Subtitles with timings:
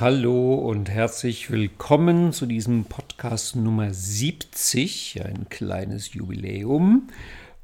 [0.00, 7.08] Hallo und herzlich willkommen zu diesem Podcast Nummer 70, ein kleines Jubiläum,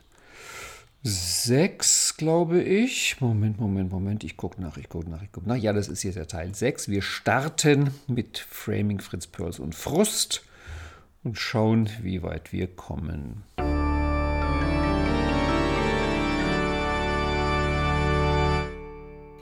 [1.04, 3.18] 6, glaube ich.
[3.22, 4.24] Moment, Moment, Moment.
[4.24, 5.56] Ich gucke nach, ich gucke nach, ich gucke nach.
[5.56, 6.90] Ja, das ist jetzt der Teil 6.
[6.90, 10.42] Wir starten mit Framing, Fritz Perls und Frust
[11.26, 13.42] und schauen, wie weit wir kommen.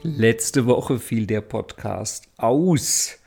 [0.01, 3.19] Letzte Woche fiel der Podcast aus.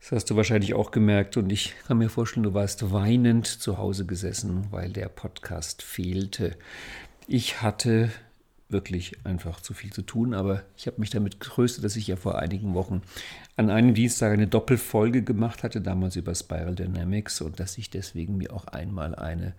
[0.00, 3.78] Das hast du wahrscheinlich auch gemerkt und ich kann mir vorstellen, du warst weinend zu
[3.78, 6.58] Hause gesessen, weil der Podcast fehlte.
[7.26, 8.10] Ich hatte
[8.68, 12.16] wirklich einfach zu viel zu tun, aber ich habe mich damit getröstet, dass ich ja
[12.16, 13.02] vor einigen Wochen
[13.56, 18.36] an einem Dienstag eine Doppelfolge gemacht hatte, damals über Spiral Dynamics und dass ich deswegen
[18.36, 19.54] mir auch einmal eine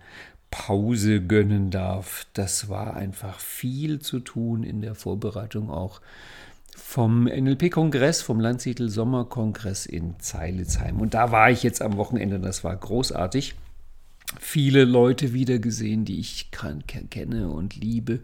[0.50, 2.26] Pause gönnen darf.
[2.32, 6.00] Das war einfach viel zu tun in der Vorbereitung auch
[6.76, 11.00] vom NLP-Kongress, vom Landsiedel Sommerkongress in Zeilitzheim.
[11.00, 13.54] Und da war ich jetzt am Wochenende, das war großartig
[14.40, 18.20] viele Leute wiedergesehen, die ich kenne und liebe,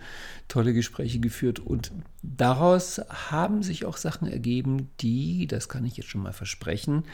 [0.49, 6.09] tolle Gespräche geführt und daraus haben sich auch Sachen ergeben, die, das kann ich jetzt
[6.09, 7.05] schon mal versprechen,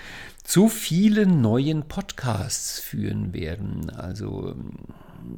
[0.45, 3.91] zu vielen neuen Podcasts führen werden.
[3.91, 4.57] Also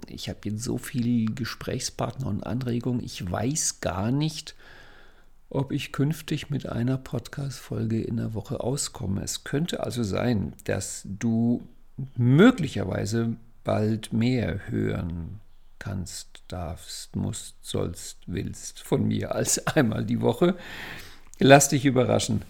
[0.09, 4.55] ich habe jetzt so viele Gesprächspartner und Anregungen, ich weiß gar nicht,
[5.49, 9.23] ob ich künftig mit einer Podcast-Folge in der Woche auskomme.
[9.23, 11.63] Es könnte also sein, dass du
[12.17, 15.41] möglicherweise bald mehr hören
[15.79, 20.57] kannst, darfst, musst, sollst, willst von mir als einmal die Woche.
[21.39, 22.43] Lass dich überraschen.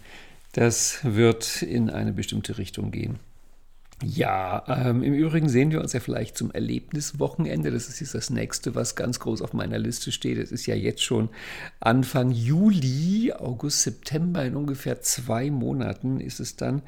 [0.53, 3.19] Das wird in eine bestimmte Richtung gehen.
[4.03, 7.71] Ja, ähm, im Übrigen sehen wir uns ja vielleicht zum Erlebniswochenende.
[7.71, 10.39] Das ist jetzt das nächste, was ganz groß auf meiner Liste steht.
[10.39, 11.29] Es ist ja jetzt schon
[11.79, 16.81] Anfang Juli, August, September, in ungefähr zwei Monaten ist es dann.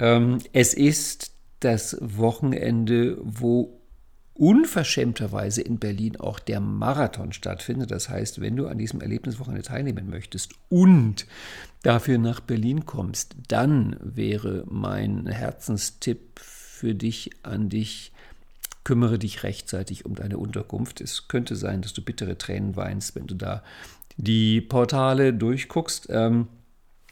[0.00, 3.80] Ähm, es ist das Wochenende, wo
[4.34, 7.90] unverschämterweise in Berlin auch der Marathon stattfindet.
[7.90, 11.26] Das heißt, wenn du an diesem Erlebniswochenende teilnehmen möchtest und
[11.82, 18.12] dafür nach Berlin kommst, dann wäre mein Herzenstipp für dich an dich,
[18.82, 21.02] kümmere dich rechtzeitig um deine Unterkunft.
[21.02, 23.62] Es könnte sein, dass du bittere Tränen weinst, wenn du da
[24.16, 26.06] die Portale durchguckst.
[26.08, 26.48] Ähm,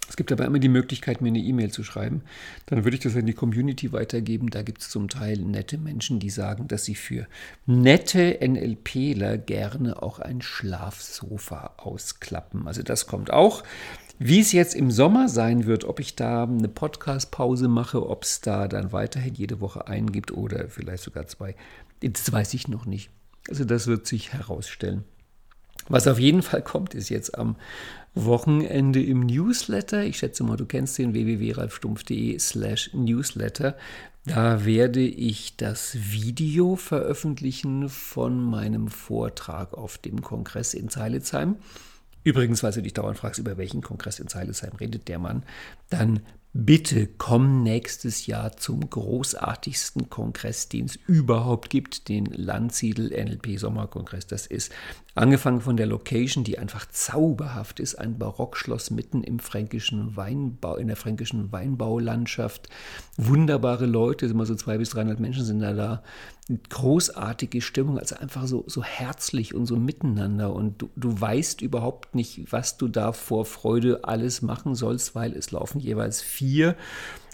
[0.08, 2.22] es gibt aber immer die Möglichkeit, mir eine E-Mail zu schreiben.
[2.66, 4.48] Dann würde ich das in die Community weitergeben.
[4.48, 7.26] Da gibt es zum Teil nette Menschen, die sagen, dass sie für
[7.66, 12.66] nette NLPler gerne auch ein Schlafsofa ausklappen.
[12.66, 13.62] Also das kommt auch.
[14.18, 18.40] Wie es jetzt im Sommer sein wird, ob ich da eine Podcast-Pause mache, ob es
[18.40, 21.54] da dann weiterhin jede Woche einen gibt oder vielleicht sogar zwei,
[22.00, 23.10] das weiß ich noch nicht.
[23.48, 25.04] Also das wird sich herausstellen.
[25.88, 27.56] Was auf jeden Fall kommt, ist jetzt am
[28.14, 30.04] Wochenende im Newsletter.
[30.04, 33.76] Ich schätze mal, du kennst den www.ralfstumpf.de slash Newsletter.
[34.24, 41.56] Da werde ich das Video veröffentlichen von meinem Vortrag auf dem Kongress in Zeilitzheim.
[42.24, 45.44] Übrigens, falls du dich dauernd fragst, über welchen Kongress in Zeilesheim redet der Mann,
[45.88, 46.20] dann
[46.52, 54.26] bitte komm nächstes Jahr zum großartigsten Kongress, den es überhaupt gibt, den Landsiedel NLP Sommerkongress.
[54.26, 54.72] Das ist
[55.18, 60.86] angefangen von der Location, die einfach zauberhaft ist, ein Barockschloss mitten im fränkischen Weinbau, in
[60.86, 62.68] der fränkischen Weinbaulandschaft.
[63.16, 66.02] Wunderbare Leute, immer so zwei bis 300 Menschen sind da da.
[66.70, 70.52] Großartige Stimmung, also einfach so, so herzlich und so miteinander.
[70.54, 75.34] Und du, du weißt überhaupt nicht, was du da vor Freude alles machen sollst, weil
[75.34, 76.76] es laufen jeweils vier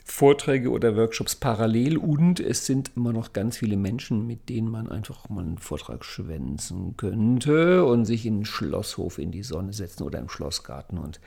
[0.07, 4.91] Vorträge oder Workshops parallel und es sind immer noch ganz viele Menschen, mit denen man
[4.91, 10.03] einfach mal einen Vortrag schwänzen könnte und sich in den Schlosshof in die Sonne setzen
[10.03, 11.21] oder im Schlossgarten und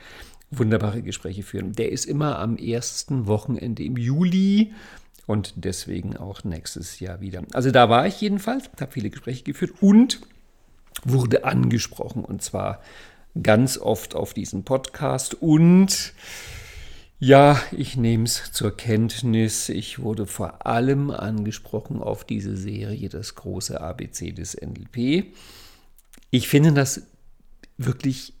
[0.50, 1.72] wunderbare Gespräche führen.
[1.72, 4.72] Der ist immer am ersten Wochenende im Juli
[5.26, 7.42] und deswegen auch nächstes Jahr wieder.
[7.52, 10.20] Also da war ich jedenfalls, habe viele Gespräche geführt und
[11.04, 12.80] wurde angesprochen und zwar
[13.42, 16.14] ganz oft auf diesen Podcast und
[17.20, 19.68] Ja, ich nehme es zur Kenntnis.
[19.68, 25.26] Ich wurde vor allem angesprochen auf diese Serie, das große ABC des NLP.
[26.30, 27.02] Ich finde das
[27.76, 28.34] wirklich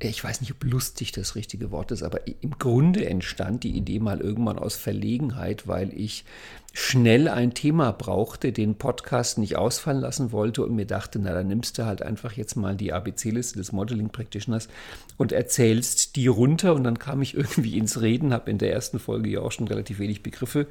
[0.00, 4.00] ich weiß nicht, ob lustig das richtige Wort ist, aber im Grunde entstand die Idee
[4.00, 6.24] mal irgendwann aus Verlegenheit, weil ich
[6.72, 11.46] schnell ein Thema brauchte, den Podcast nicht ausfallen lassen wollte und mir dachte, na, dann
[11.46, 14.68] nimmst du halt einfach jetzt mal die ABC-Liste des Modeling Practitioners
[15.16, 18.98] und erzählst die runter und dann kam ich irgendwie ins Reden, habe in der ersten
[18.98, 20.66] Folge ja auch schon relativ wenig Begriffe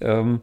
[0.00, 0.40] ähm,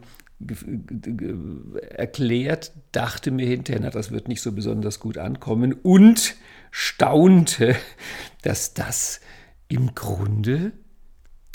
[1.89, 6.35] erklärt, dachte mir hinterher, na, das wird nicht so besonders gut ankommen und
[6.69, 7.75] staunte,
[8.47, 9.19] dass das
[9.67, 10.71] im Grunde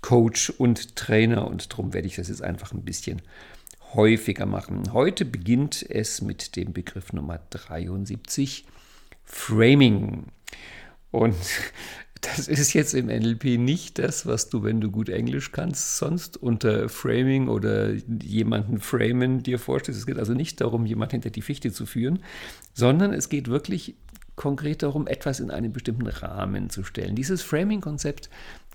[0.00, 3.22] Coach und Trainer und darum werde ich das jetzt einfach ein bisschen
[3.94, 4.92] häufiger machen.
[4.92, 8.64] Heute beginnt es mit dem Begriff Nummer 73,
[9.24, 10.26] Framing.
[11.10, 11.36] Und
[12.20, 16.36] das ist jetzt im NLP nicht das, was du, wenn du gut Englisch kannst, sonst
[16.36, 17.92] unter Framing oder
[18.22, 20.00] jemanden framen dir vorstellst.
[20.00, 22.22] Es geht also nicht darum, jemanden hinter die Fichte zu führen,
[22.74, 23.96] sondern es geht wirklich
[24.36, 27.14] konkret darum, etwas in einen bestimmten Rahmen zu stellen.
[27.14, 28.30] Dieses Framing-Konzept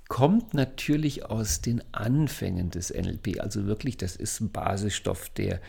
[0.08, 3.40] kommt natürlich aus den Anfängen des NLP.
[3.40, 5.62] Also wirklich, das ist ein Basisstoff der,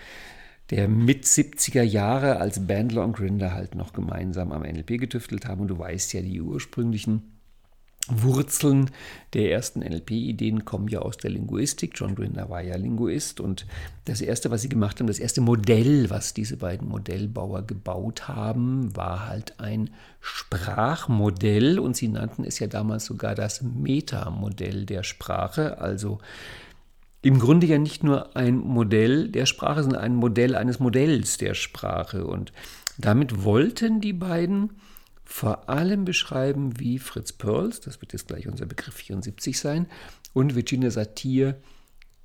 [0.70, 5.62] der mit 70er Jahre, als Bandler und Grinder halt noch gemeinsam am NLP getüftelt haben.
[5.62, 7.35] Und du weißt ja, die ursprünglichen
[8.08, 8.90] Wurzeln
[9.32, 11.92] der ersten NLP-Ideen kommen ja aus der Linguistik.
[11.94, 13.66] John Grinder war ja Linguist und
[14.04, 18.94] das erste, was sie gemacht haben, das erste Modell, was diese beiden Modellbauer gebaut haben,
[18.96, 25.78] war halt ein Sprachmodell und sie nannten es ja damals sogar das Metamodell der Sprache,
[25.78, 26.18] also
[27.22, 31.54] im Grunde ja nicht nur ein Modell der Sprache, sondern ein Modell eines Modells der
[31.54, 32.52] Sprache und
[32.98, 34.70] damit wollten die beiden
[35.26, 39.86] vor allem beschreiben, wie Fritz Perls, das wird jetzt gleich unser Begriff 74 sein,
[40.32, 41.56] und Virginia Satir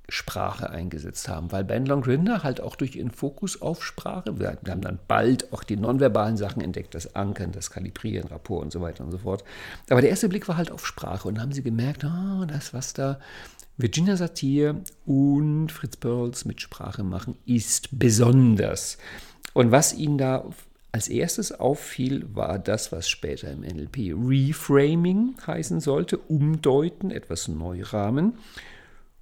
[0.08, 4.58] Sprache eingesetzt haben, weil Bandler und Grinder halt auch durch ihren Fokus auf Sprache, wir
[4.68, 8.80] haben dann bald auch die nonverbalen Sachen entdeckt, das Ankern, das Kalibrieren, Rapport und so
[8.80, 9.42] weiter und so fort.
[9.88, 12.92] Aber der erste Blick war halt auf Sprache und haben sie gemerkt, oh, das, was
[12.92, 13.18] da
[13.78, 18.98] Virginia Satir und Fritz Perls mit Sprache machen, ist besonders.
[19.54, 20.44] Und was ihnen da
[20.92, 27.82] als erstes auffiel, war das, was später im NLP Reframing heißen sollte, umdeuten, etwas neu
[27.82, 28.34] rahmen.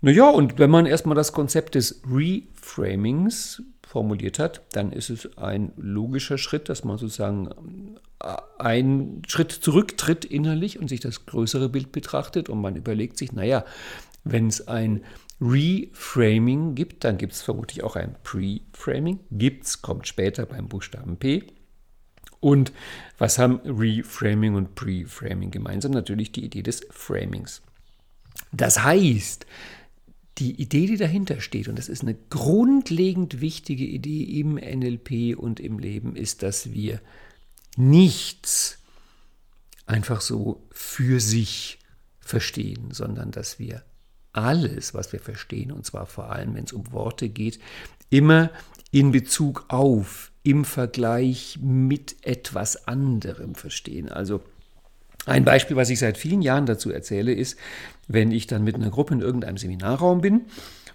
[0.01, 5.73] Naja, und wenn man erstmal das Konzept des Reframings formuliert hat, dann ist es ein
[5.77, 11.93] logischer Schritt, dass man sozusagen äh, einen Schritt zurücktritt innerlich und sich das größere Bild
[11.93, 13.65] betrachtet und man überlegt sich, naja,
[14.25, 15.03] wenn es ein
[15.41, 19.21] Reframing gibt, dann gibt es vermutlich auch ein Preframing.
[19.31, 21.45] Gibt's, kommt später beim Buchstaben P.
[22.41, 22.73] Und
[23.19, 25.93] was haben Reframing und Preframing gemeinsam?
[25.93, 27.61] Natürlich die Idee des Framings.
[28.51, 29.47] Das heißt,
[30.39, 35.61] die Idee, die dahinter steht, und das ist eine grundlegend wichtige Idee im NLP und
[35.61, 37.01] im Leben, ist, dass wir
[37.77, 38.79] nichts
[39.87, 41.79] einfach so für sich
[42.21, 43.83] verstehen, sondern dass wir
[44.33, 47.59] alles, was wir verstehen, und zwar vor allem, wenn es um Worte geht,
[48.09, 48.51] immer
[48.93, 54.09] in Bezug auf, im Vergleich mit etwas anderem verstehen.
[54.09, 54.41] Also
[55.27, 57.59] ein Beispiel, was ich seit vielen Jahren dazu erzähle, ist,
[58.09, 60.47] wenn ich dann mit einer Gruppe in irgendeinem Seminarraum bin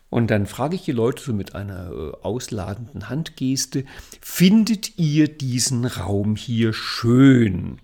[0.10, 3.86] und dann frage ich die Leute so mit einer äh, ausladenden Handgeste,
[4.22, 7.80] findet ihr diesen Raum hier schön?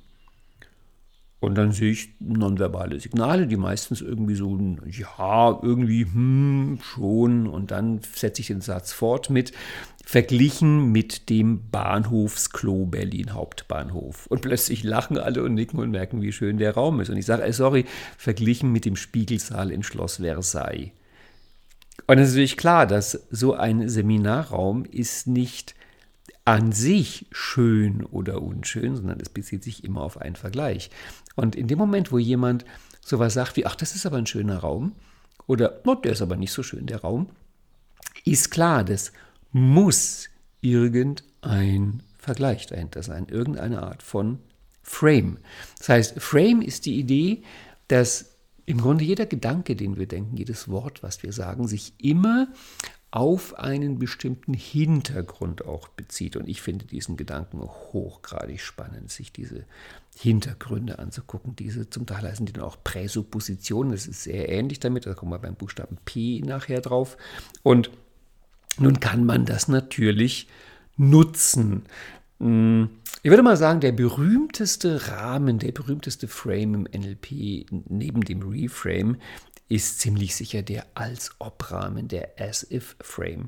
[1.41, 7.47] Und dann sehe ich nonverbale Signale, die meistens irgendwie so, ja, irgendwie, hm, schon.
[7.47, 9.51] Und dann setze ich den Satz fort mit,
[10.05, 14.27] verglichen mit dem Bahnhofsklo Berlin Hauptbahnhof.
[14.27, 17.09] Und plötzlich lachen alle und nicken und merken, wie schön der Raum ist.
[17.09, 17.85] Und ich sage, äh, sorry,
[18.19, 20.91] verglichen mit dem Spiegelsaal in Schloss Versailles.
[22.05, 25.73] Und es ist natürlich klar, dass so ein Seminarraum ist nicht
[26.45, 30.89] an sich schön oder unschön, sondern es bezieht sich immer auf einen Vergleich.
[31.35, 32.65] Und in dem Moment, wo jemand
[32.99, 34.93] sowas sagt wie, ach, das ist aber ein schöner Raum,
[35.47, 37.29] oder, oh, der ist aber nicht so schön, der Raum,
[38.25, 39.11] ist klar, das
[39.51, 40.29] muss
[40.61, 44.39] irgendein Vergleich dahinter sein, irgendeine Art von
[44.83, 45.39] Frame.
[45.77, 47.43] Das heißt, Frame ist die Idee,
[47.87, 52.47] dass im Grunde jeder Gedanke, den wir denken, jedes Wort, was wir sagen, sich immer
[53.11, 56.37] auf einen bestimmten Hintergrund auch bezieht.
[56.37, 59.65] Und ich finde diesen Gedanken hochgradig spannend, sich diese
[60.17, 61.55] Hintergründe anzugucken.
[61.57, 63.91] Diese zum Teil heißen die dann auch Präsuppositionen.
[63.91, 65.05] Das ist sehr ähnlich damit.
[65.05, 67.17] Da kommen wir beim Buchstaben P nachher drauf.
[67.63, 67.91] Und
[68.79, 70.47] nun kann man das natürlich
[70.95, 71.83] nutzen.
[72.39, 72.89] Hm,
[73.23, 79.17] ich würde mal sagen, der berühmteste Rahmen, der berühmteste Frame im NLP neben dem Reframe
[79.71, 83.47] ist ziemlich sicher der Als-Ob-Rahmen, der As-If-Frame.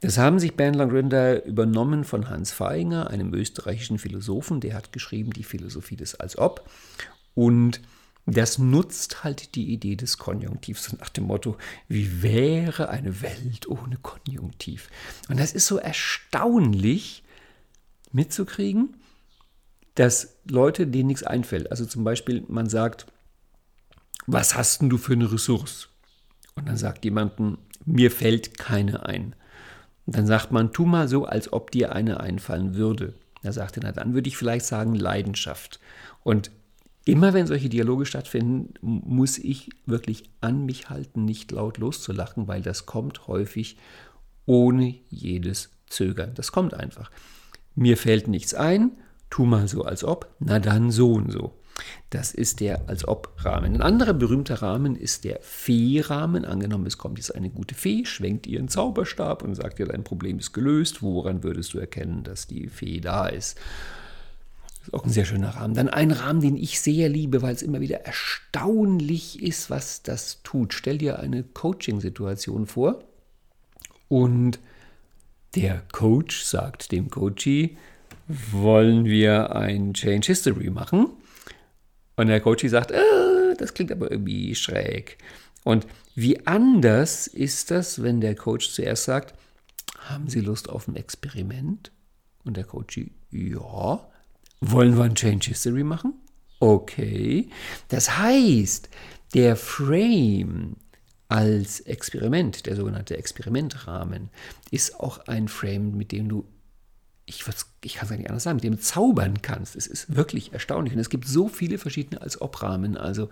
[0.00, 5.32] Das haben sich Bandler Grinder übernommen von Hans Feinger, einem österreichischen Philosophen, der hat geschrieben
[5.32, 6.68] die Philosophie des Als-Ob
[7.34, 7.80] und
[8.26, 13.96] das nutzt halt die Idee des Konjunktivs nach dem Motto, wie wäre eine Welt ohne
[13.96, 14.90] Konjunktiv?
[15.28, 17.22] Und das ist so erstaunlich
[18.10, 18.96] mitzukriegen,
[19.94, 21.70] dass Leute, denen nichts einfällt.
[21.70, 23.06] Also zum Beispiel, man sagt,
[24.32, 25.88] was hast denn du für eine Ressource?
[26.54, 29.34] Und dann sagt jemanden, mir fällt keine ein.
[30.06, 33.14] Und dann sagt man, tu mal so, als ob dir eine einfallen würde.
[33.42, 35.80] Da sagt er, na dann würde ich vielleicht sagen Leidenschaft.
[36.22, 36.50] Und
[37.04, 42.62] immer wenn solche Dialoge stattfinden, muss ich wirklich an mich halten, nicht laut loszulachen, weil
[42.62, 43.78] das kommt häufig
[44.46, 46.32] ohne jedes Zögern.
[46.34, 47.10] Das kommt einfach.
[47.74, 48.92] Mir fällt nichts ein,
[49.30, 51.59] tu mal so, als ob, na dann so und so.
[52.10, 53.74] Das ist der als ob Rahmen.
[53.76, 56.44] Ein anderer berühmter Rahmen ist der Fee-Rahmen.
[56.44, 60.38] Angenommen, es kommt jetzt eine gute Fee, schwenkt ihren Zauberstab und sagt dir, dein Problem
[60.38, 61.02] ist gelöst.
[61.02, 63.58] Woran würdest du erkennen, dass die Fee da ist?
[64.80, 65.74] Das ist auch ein sehr schöner Rahmen.
[65.74, 70.42] Dann ein Rahmen, den ich sehr liebe, weil es immer wieder erstaunlich ist, was das
[70.42, 70.74] tut.
[70.74, 73.04] Stell dir eine Coaching-Situation vor
[74.08, 74.58] und
[75.54, 77.76] der Coach sagt dem Coachee,
[78.26, 81.08] wollen wir ein Change History machen?
[82.16, 85.18] Und der Coach sagt, äh, das klingt aber irgendwie schräg.
[85.64, 89.34] Und wie anders ist das, wenn der Coach zuerst sagt,
[89.98, 91.92] haben Sie Lust auf ein Experiment?
[92.44, 93.00] Und der Coach,
[93.30, 94.10] ja.
[94.60, 96.14] Wollen wir ein Change History machen?
[96.58, 97.48] Okay.
[97.88, 98.88] Das heißt,
[99.34, 100.76] der Frame
[101.28, 104.30] als Experiment, der sogenannte Experimentrahmen,
[104.70, 106.44] ist auch ein Frame, mit dem du
[107.30, 107.44] ich,
[107.84, 109.76] ich kann es nicht anders sagen, mit dem zaubern kannst.
[109.76, 110.94] Es ist wirklich erstaunlich.
[110.94, 112.96] Und es gibt so viele verschiedene als Obrahmen.
[112.96, 113.28] Also,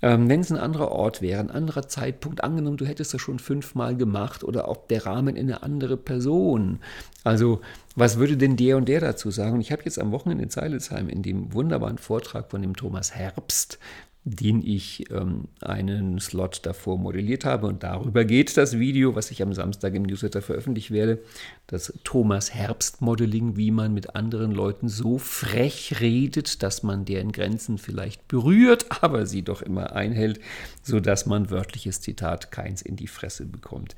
[0.00, 3.40] ähm, wenn es ein anderer Ort wäre, ein anderer Zeitpunkt, angenommen, du hättest das schon
[3.40, 6.78] fünfmal gemacht oder auch der Rahmen in eine andere Person.
[7.24, 7.60] Also,
[7.96, 9.54] was würde denn der und der dazu sagen?
[9.54, 13.14] Und ich habe jetzt am Wochenende in Zeilesheim in dem wunderbaren Vortrag von dem Thomas
[13.14, 13.78] Herbst,
[14.24, 17.66] den ich ähm, einen Slot davor modelliert habe.
[17.66, 21.18] Und darüber geht das Video, was ich am Samstag im Newsletter veröffentlichen werde.
[21.72, 27.32] Das Thomas Herbst Modeling, wie man mit anderen Leuten so frech redet, dass man deren
[27.32, 30.38] Grenzen vielleicht berührt, aber sie doch immer einhält,
[30.82, 33.96] sodass man wörtliches Zitat keins in die Fresse bekommt.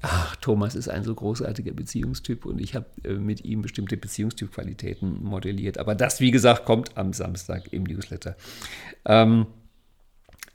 [0.00, 5.22] Ach, Thomas ist ein so großartiger Beziehungstyp und ich habe äh, mit ihm bestimmte Beziehungstypqualitäten
[5.22, 5.78] modelliert.
[5.78, 8.34] Aber das, wie gesagt, kommt am Samstag im Newsletter.
[9.04, 9.46] Ähm,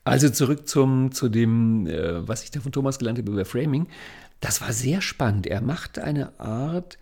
[0.04, 3.88] also zurück zum, zu dem, äh, was ich da von Thomas gelernt habe über Framing.
[4.40, 5.48] Das war sehr spannend.
[5.48, 6.98] Er macht eine Art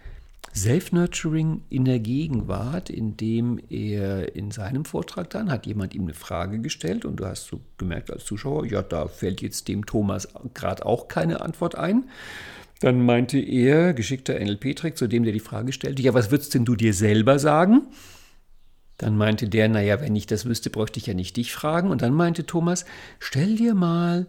[0.56, 6.60] Self-Nurturing in der Gegenwart, indem er in seinem Vortrag dann hat jemand ihm eine Frage
[6.60, 10.86] gestellt und du hast so gemerkt als Zuschauer, ja, da fällt jetzt dem Thomas gerade
[10.86, 12.06] auch keine Antwort ein.
[12.80, 16.66] Dann meinte er, geschickter NLP-Trick, zu dem der die Frage stellte, ja, was würdest denn
[16.66, 17.88] du dir selber sagen?
[18.98, 21.90] Dann meinte der, naja, wenn ich das wüsste, bräuchte ich ja nicht dich fragen.
[21.90, 22.86] Und dann meinte Thomas,
[23.20, 24.28] stell dir mal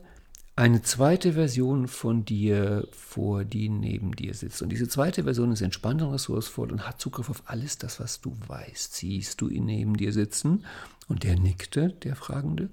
[0.56, 4.62] eine zweite Version von dir vor, die neben dir sitzt.
[4.62, 8.22] Und diese zweite Version ist entspannt und ressourcevoll und hat Zugriff auf alles das, was
[8.22, 8.94] du weißt.
[8.94, 10.64] Siehst du ihn neben dir sitzen?
[11.08, 12.70] Und der nickte, der Fragende.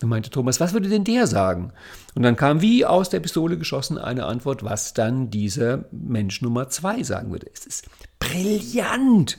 [0.00, 1.72] Dann meinte Thomas, was würde denn der sagen?
[2.14, 6.70] Und dann kam wie aus der Pistole geschossen eine Antwort, was dann dieser Mensch Nummer
[6.70, 7.50] zwei sagen würde.
[7.52, 7.86] Es ist
[8.18, 9.38] brillant.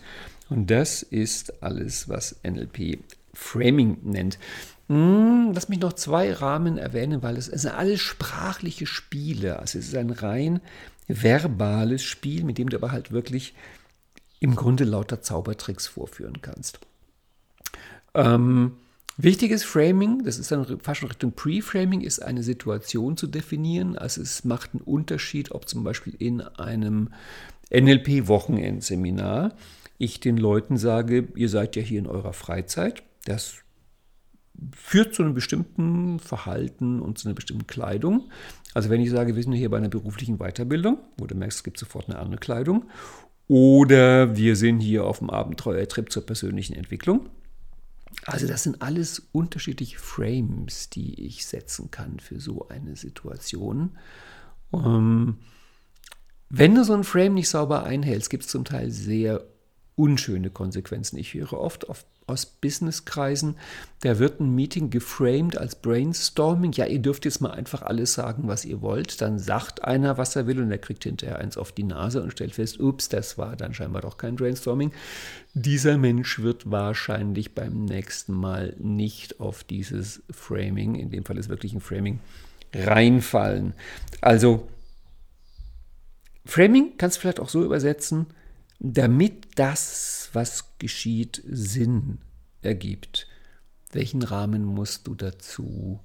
[0.49, 2.99] Und das ist alles, was NLP
[3.33, 4.37] Framing nennt.
[4.87, 9.59] Hm, lass mich noch zwei Rahmen erwähnen, weil es, sind alles sprachliche Spiele.
[9.59, 10.61] Also es ist ein rein
[11.07, 13.55] verbales Spiel, mit dem du aber halt wirklich
[14.39, 16.79] im Grunde lauter Zaubertricks vorführen kannst.
[18.13, 18.73] Ähm,
[19.17, 23.97] wichtiges Framing, das ist dann fast schon Richtung Pre-Framing, ist eine Situation zu definieren.
[23.97, 27.09] Also es macht einen Unterschied, ob zum Beispiel in einem
[27.71, 29.55] NLP-Wochenendseminar
[29.97, 33.03] ich den Leuten sage, ihr seid ja hier in eurer Freizeit.
[33.23, 33.64] Das
[34.75, 38.29] führt zu einem bestimmten Verhalten und zu einer bestimmten Kleidung.
[38.73, 41.63] Also wenn ich sage, wir sind hier bei einer beruflichen Weiterbildung, wo du merkst, es
[41.63, 42.85] gibt sofort eine andere Kleidung,
[43.47, 47.29] oder wir sind hier auf dem Abenteuertrip zur persönlichen Entwicklung,
[48.25, 53.97] Also das sind alles unterschiedliche Frames, die ich setzen kann für so eine Situation.
[54.73, 55.37] Ähm,
[56.49, 59.43] wenn du so ein Frame nicht sauber einhältst, gibt es zum Teil sehr
[59.95, 61.17] unschöne Konsequenzen.
[61.17, 63.55] Ich höre oft auf, aus Businesskreisen,
[64.01, 66.73] da wird ein Meeting geframed als Brainstorming.
[66.73, 69.21] Ja, ihr dürft jetzt mal einfach alles sagen, was ihr wollt.
[69.21, 72.31] Dann sagt einer, was er will und er kriegt hinterher eins auf die Nase und
[72.31, 74.91] stellt fest, ups, das war dann scheinbar doch kein Brainstorming.
[75.53, 81.47] Dieser Mensch wird wahrscheinlich beim nächsten Mal nicht auf dieses Framing, in dem Fall ist
[81.47, 82.19] wirklich ein Framing,
[82.73, 83.73] reinfallen.
[84.19, 84.67] Also,
[86.45, 88.27] Framing kannst du vielleicht auch so übersetzen,
[88.93, 92.19] damit das, was geschieht, Sinn
[92.61, 93.27] ergibt.
[93.91, 95.99] Welchen Rahmen musst du dazu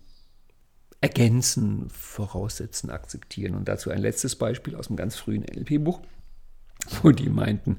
[1.01, 3.55] ergänzen, voraussetzen, akzeptieren?
[3.55, 6.01] Und dazu ein letztes Beispiel aus einem ganz frühen NLP-Buch,
[7.03, 7.79] wo die meinten,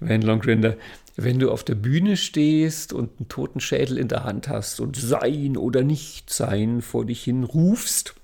[0.00, 0.76] Van Longrinder,
[1.16, 4.96] wenn du auf der Bühne stehst und einen toten Schädel in der Hand hast und
[4.96, 8.14] Sein oder Nichtsein vor dich hin rufst,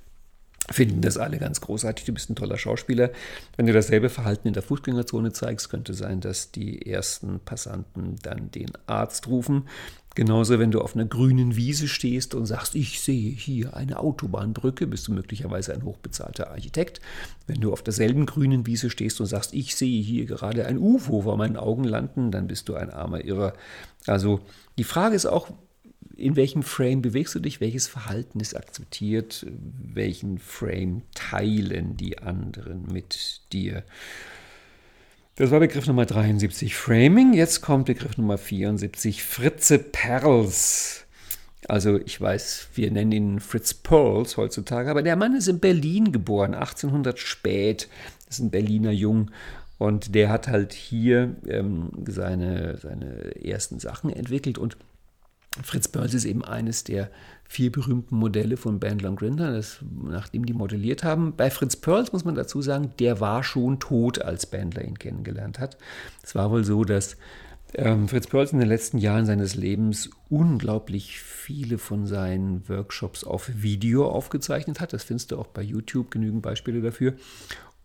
[0.71, 2.05] finden das alle ganz großartig.
[2.05, 3.11] Du bist ein toller Schauspieler.
[3.57, 8.51] Wenn du dasselbe Verhalten in der Fußgängerzone zeigst, könnte sein, dass die ersten Passanten dann
[8.51, 9.65] den Arzt rufen.
[10.15, 14.87] Genauso, wenn du auf einer grünen Wiese stehst und sagst, ich sehe hier eine Autobahnbrücke,
[14.87, 17.01] bist du möglicherweise ein hochbezahlter Architekt.
[17.47, 21.23] Wenn du auf derselben grünen Wiese stehst und sagst, ich sehe hier gerade ein UFO
[21.23, 23.55] vor meinen Augen landen, dann bist du ein armer Irrer.
[24.07, 24.41] Also
[24.77, 25.49] die Frage ist auch,
[26.17, 29.47] in welchem Frame bewegst du dich, welches Verhalten ist akzeptiert,
[29.95, 33.85] welchen Frame teilen die anderen mit dir.
[35.37, 37.33] Das war Begriff Nummer 73, Framing.
[37.33, 41.07] Jetzt kommt Begriff Nummer 74, Fritze Perls.
[41.69, 46.13] Also ich weiß, wir nennen ihn Fritz Perls heutzutage, aber der Mann ist in Berlin
[46.13, 47.89] geboren, 1800 spät.
[48.27, 49.31] Das ist ein Berliner Jung
[49.79, 54.77] und der hat halt hier ähm, seine, seine ersten Sachen entwickelt und
[55.63, 57.11] Fritz Perls ist eben eines der
[57.45, 61.37] vier berühmten Modelle von Bandler und Grinder, das, nachdem die modelliert haben.
[61.37, 65.59] Bei Fritz Perls muss man dazu sagen, der war schon tot, als Bandler ihn kennengelernt
[65.59, 65.77] hat.
[66.23, 67.19] Es war wohl so, dass
[67.75, 73.51] ähm, Fritz Perls in den letzten Jahren seines Lebens unglaublich viele von seinen Workshops auf
[73.55, 74.95] Video aufgezeichnet hat.
[74.95, 77.15] Das findest du auch bei YouTube genügend Beispiele dafür.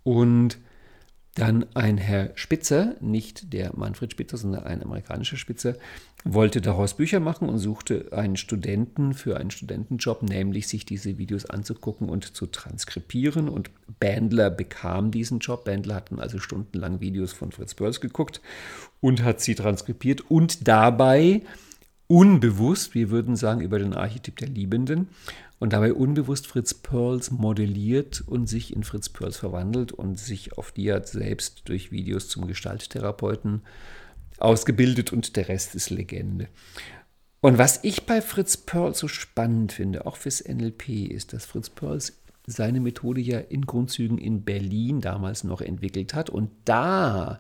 [0.04, 0.58] Und
[1.38, 5.76] dann ein Herr Spitzer, nicht der Manfred Spitzer, sondern ein amerikanischer Spitzer,
[6.24, 11.46] wollte daraus Bücher machen und suchte einen Studenten für einen Studentenjob, nämlich sich diese Videos
[11.46, 13.50] anzugucken und zu transkribieren.
[13.50, 13.70] Und
[14.00, 15.66] Bandler bekam diesen Job.
[15.66, 18.42] Bandler hat dann also stundenlang Videos von Fritz Perls geguckt
[19.00, 21.44] und hat sie transkribiert und dabei
[22.08, 25.10] unbewusst, wir würden sagen, über den Archetyp der Liebenden
[25.60, 30.72] und dabei unbewusst Fritz Perls modelliert und sich in Fritz Perls verwandelt und sich auf
[30.72, 33.62] die Art selbst durch Videos zum Gestalttherapeuten
[34.38, 36.48] ausgebildet und der Rest ist Legende.
[37.42, 41.70] Und was ich bei Fritz Perls so spannend finde, auch fürs NLP, ist, dass Fritz
[41.70, 47.40] Perls seine Methode ja in Grundzügen in Berlin damals noch entwickelt hat und da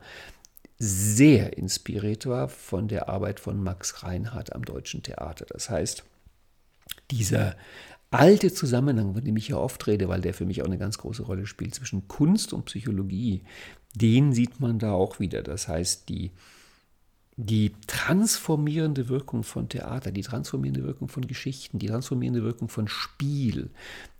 [0.78, 5.46] sehr inspiriert war von der Arbeit von Max Reinhardt am Deutschen Theater.
[5.50, 6.04] Das heißt,
[7.10, 7.56] dieser
[8.10, 10.98] alte Zusammenhang, von dem ich ja oft rede, weil der für mich auch eine ganz
[10.98, 13.44] große Rolle spielt, zwischen Kunst und Psychologie,
[13.96, 15.44] den sieht man da auch wieder.
[15.44, 16.32] Das heißt, die
[17.40, 23.70] die transformierende Wirkung von Theater, die transformierende Wirkung von Geschichten, die transformierende Wirkung von Spiel,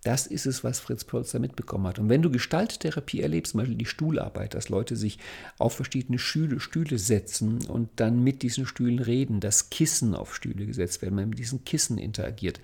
[0.04, 1.98] das ist es, was Fritz da mitbekommen hat.
[1.98, 5.18] Und wenn du Gestalttherapie erlebst, zum Beispiel die Stuhlarbeit, dass Leute sich
[5.58, 10.68] auf verschiedene Stühle, Stühle setzen und dann mit diesen Stühlen reden, dass Kissen auf Stühle
[10.68, 12.60] gesetzt werden, man mit diesen Kissen interagiert,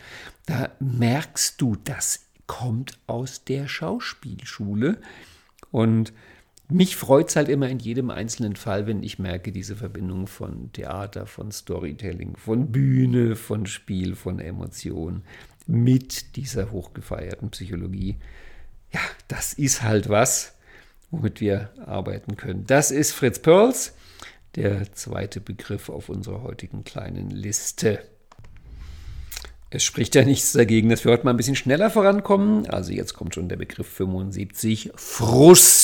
[0.45, 4.99] da merkst du, das kommt aus der Schauspielschule.
[5.71, 6.13] Und
[6.73, 10.71] mich freut es halt immer in jedem einzelnen Fall, wenn ich merke, diese Verbindung von
[10.73, 15.21] Theater, von Storytelling, von Bühne, von Spiel, von Emotion
[15.67, 18.17] mit dieser hochgefeierten Psychologie.
[18.91, 20.55] Ja, das ist halt was,
[21.11, 22.65] womit wir arbeiten können.
[22.65, 23.93] Das ist Fritz Perls,
[24.55, 27.99] der zweite Begriff auf unserer heutigen kleinen Liste.
[29.69, 32.67] Es spricht ja nichts dagegen, dass wir heute mal ein bisschen schneller vorankommen.
[32.67, 35.82] Also jetzt kommt schon der Begriff 75, Frust.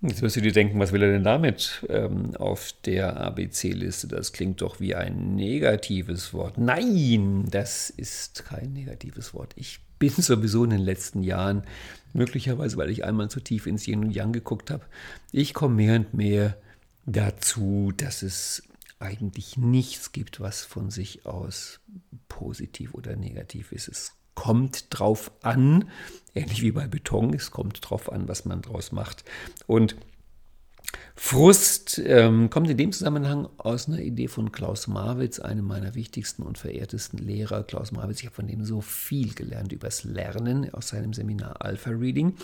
[0.00, 4.06] Jetzt wirst du dir denken, was will er denn damit ähm, auf der ABC-Liste?
[4.06, 6.56] Das klingt doch wie ein negatives Wort.
[6.56, 9.54] Nein, das ist kein negatives Wort.
[9.56, 11.64] Ich bin sowieso in den letzten Jahren,
[12.12, 14.84] möglicherweise weil ich einmal zu tief ins Yin und Yang geguckt habe,
[15.32, 16.56] ich komme mehr und mehr
[17.06, 18.62] dazu, dass es
[19.00, 21.80] eigentlich nichts gibt, was von sich aus
[22.28, 23.88] positiv oder negativ ist.
[23.88, 25.90] Es kommt drauf an,
[26.32, 29.24] ähnlich wie bei Beton, es kommt drauf an, was man draus macht.
[29.66, 29.96] Und
[31.20, 36.44] Frust ähm, kommt in dem Zusammenhang aus einer Idee von Klaus Marwitz, einem meiner wichtigsten
[36.44, 37.64] und verehrtesten Lehrer.
[37.64, 41.90] Klaus Marwitz, ich habe von dem so viel gelernt übers Lernen aus seinem Seminar Alpha
[41.90, 42.34] Reading.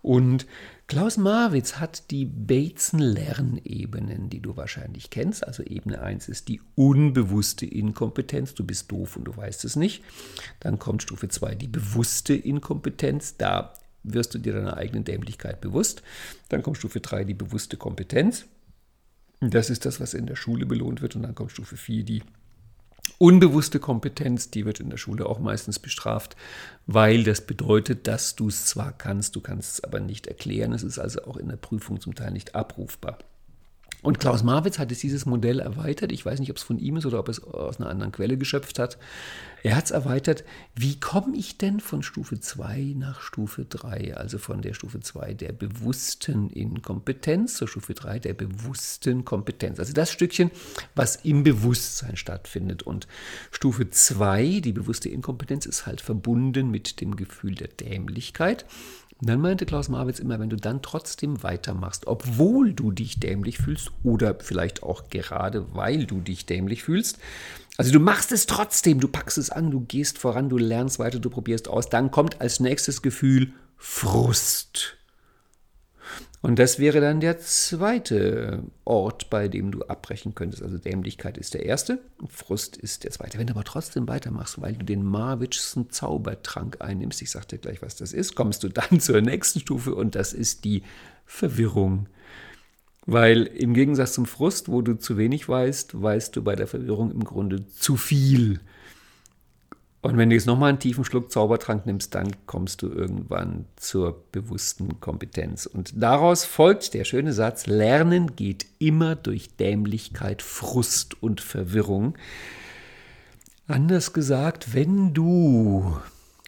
[0.00, 0.46] Und
[0.86, 5.44] Klaus Marwitz hat die Bateson-Lernebenen, die du wahrscheinlich kennst.
[5.46, 8.54] Also Ebene 1 ist die unbewusste Inkompetenz.
[8.54, 10.04] Du bist doof und du weißt es nicht.
[10.60, 13.36] Dann kommt Stufe 2 die bewusste Inkompetenz.
[13.36, 16.02] Da wirst du dir deiner eigenen Dämlichkeit bewusst.
[16.48, 18.46] Dann kommt Stufe 3 die bewusste Kompetenz.
[19.40, 21.16] Das ist das, was in der Schule belohnt wird.
[21.16, 22.22] Und dann kommt Stufe 4 die
[23.18, 24.50] unbewusste Kompetenz.
[24.50, 26.36] Die wird in der Schule auch meistens bestraft,
[26.86, 30.72] weil das bedeutet, dass du es zwar kannst, du kannst es aber nicht erklären.
[30.72, 33.18] Es ist also auch in der Prüfung zum Teil nicht abrufbar.
[34.04, 36.12] Und Klaus Marwitz hat dieses Modell erweitert.
[36.12, 38.36] Ich weiß nicht, ob es von ihm ist oder ob es aus einer anderen Quelle
[38.36, 38.98] geschöpft hat.
[39.62, 40.44] Er hat es erweitert.
[40.74, 44.14] Wie komme ich denn von Stufe 2 nach Stufe 3?
[44.14, 49.80] Also von der Stufe 2 der bewussten Inkompetenz zur Stufe 3 der bewussten Kompetenz.
[49.80, 50.50] Also das Stückchen,
[50.94, 52.82] was im Bewusstsein stattfindet.
[52.82, 53.08] Und
[53.50, 58.66] Stufe 2, die bewusste Inkompetenz, ist halt verbunden mit dem Gefühl der Dämlichkeit.
[59.24, 63.56] Und dann meinte Klaus Marwitz immer, wenn du dann trotzdem weitermachst, obwohl du dich dämlich
[63.56, 67.16] fühlst oder vielleicht auch gerade weil du dich dämlich fühlst,
[67.78, 71.20] also du machst es trotzdem, du packst es an, du gehst voran, du lernst weiter,
[71.20, 74.98] du probierst aus, dann kommt als nächstes Gefühl Frust.
[76.44, 80.62] Und das wäre dann der zweite Ort, bei dem du abbrechen könntest.
[80.62, 83.38] Also Dämlichkeit ist der erste, Frust ist der zweite.
[83.38, 87.80] Wenn du aber trotzdem weitermachst, weil du den Marwitschsten Zaubertrank einnimmst, ich sage dir gleich,
[87.80, 90.82] was das ist, kommst du dann zur nächsten Stufe und das ist die
[91.24, 92.10] Verwirrung.
[93.06, 97.10] Weil im Gegensatz zum Frust, wo du zu wenig weißt, weißt du bei der Verwirrung
[97.10, 98.60] im Grunde zu viel.
[100.04, 104.22] Und wenn du jetzt nochmal einen tiefen Schluck Zaubertrank nimmst, dann kommst du irgendwann zur
[104.32, 105.64] bewussten Kompetenz.
[105.64, 112.18] Und daraus folgt der schöne Satz, Lernen geht immer durch Dämlichkeit, Frust und Verwirrung.
[113.66, 115.96] Anders gesagt, wenn du,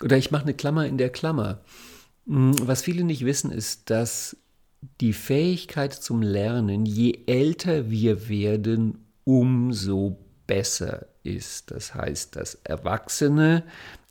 [0.02, 1.62] oder ich mache eine Klammer in der Klammer,
[2.26, 4.36] hm, was viele nicht wissen, ist, dass
[5.00, 11.70] die Fähigkeit zum Lernen, je älter wir werden, umso besser ist.
[11.70, 13.64] Das heißt, dass Erwachsene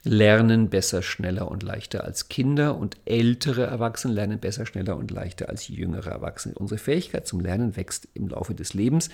[0.04, 5.50] lernen besser, schneller und leichter als Kinder und ältere Erwachsene lernen besser, schneller und leichter
[5.50, 6.56] als jüngere Erwachsene.
[6.56, 9.10] Unsere Fähigkeit zum Lernen wächst im Laufe des Lebens.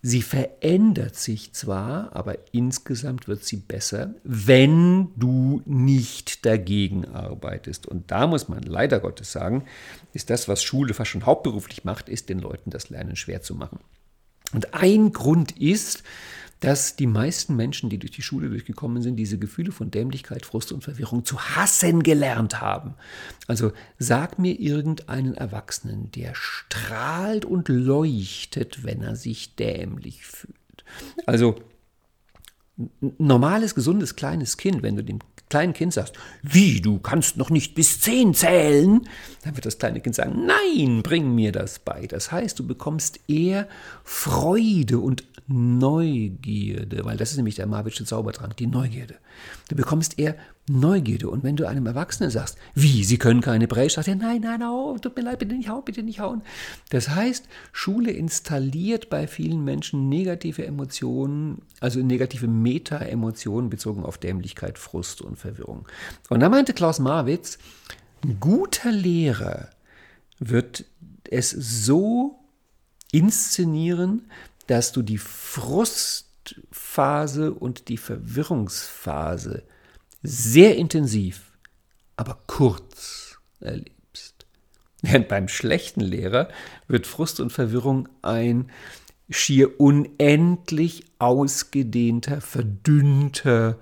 [0.00, 7.88] Sie verändert sich zwar, aber insgesamt wird sie besser, wenn du nicht dagegen arbeitest.
[7.88, 9.64] Und da muss man leider Gottes sagen,
[10.12, 13.56] ist das, was Schule fast schon hauptberuflich macht, ist den Leuten das Lernen schwer zu
[13.56, 13.80] machen.
[14.52, 16.04] Und ein Grund ist,
[16.60, 20.72] dass die meisten Menschen, die durch die Schule durchgekommen sind, diese Gefühle von Dämlichkeit, Frust
[20.72, 22.94] und Verwirrung zu hassen gelernt haben.
[23.46, 30.56] Also sag mir irgendeinen Erwachsenen, der strahlt und leuchtet, wenn er sich dämlich fühlt.
[31.26, 31.60] Also
[33.18, 37.74] normales, gesundes, kleines Kind, wenn du dem kleinen Kind sagst, wie, du kannst noch nicht
[37.74, 39.06] bis zehn zählen,
[39.42, 42.06] dann wird das kleine Kind sagen, nein, bring mir das bei.
[42.06, 43.68] Das heißt, du bekommst eher
[44.04, 49.14] Freude und Neugierde, weil das ist nämlich der Marwitsche Zaubertrank, die Neugierde.
[49.68, 50.36] Du bekommst eher
[50.68, 51.28] Neugierde.
[51.28, 54.62] Und wenn du einem Erwachsenen sagst, wie, sie können keine Breche, sagt er, nein, nein,
[54.62, 56.42] oh, tut mir leid, bitte nicht hauen, bitte nicht hauen.
[56.90, 64.78] Das heißt, Schule installiert bei vielen Menschen negative Emotionen, also negative Meta-Emotionen bezogen auf Dämlichkeit,
[64.78, 65.86] Frust und Verwirrung.
[66.28, 67.58] Und da meinte Klaus Marwitz,
[68.24, 69.70] ein guter Lehrer
[70.38, 70.84] wird
[71.30, 72.38] es so
[73.12, 74.30] inszenieren,
[74.66, 76.24] dass du die Frustphase
[77.54, 79.64] und die Verwirrungsphase
[80.22, 81.52] sehr intensiv,
[82.16, 84.46] aber kurz erlebst.
[85.02, 86.48] Während beim schlechten Lehrer
[86.88, 88.70] wird Frust und Verwirrung ein
[89.30, 93.78] schier unendlich ausgedehnter, verdünnter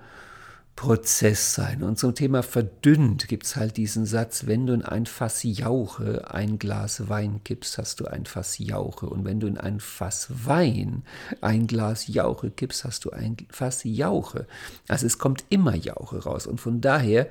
[0.77, 1.83] Prozess sein.
[1.83, 6.31] Und zum Thema verdünnt gibt es halt diesen Satz, wenn du in ein Fass Jauche
[6.31, 9.07] ein Glas Wein kippst, hast du ein Fass Jauche.
[9.07, 11.03] Und wenn du in ein Fass Wein
[11.41, 14.47] ein Glas Jauche kippst, hast du ein Fass Jauche.
[14.87, 16.47] Also es kommt immer Jauche raus.
[16.47, 17.27] Und von daher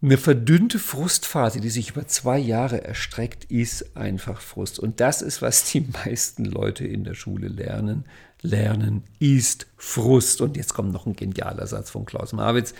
[0.00, 4.78] eine verdünnte Frustphase, die sich über zwei Jahre erstreckt, ist einfach Frust.
[4.78, 8.04] Und das ist, was die meisten Leute in der Schule lernen.
[8.42, 10.40] Lernen ist Frust.
[10.40, 12.74] Und jetzt kommt noch ein genialer Satz von Klaus Marwitz.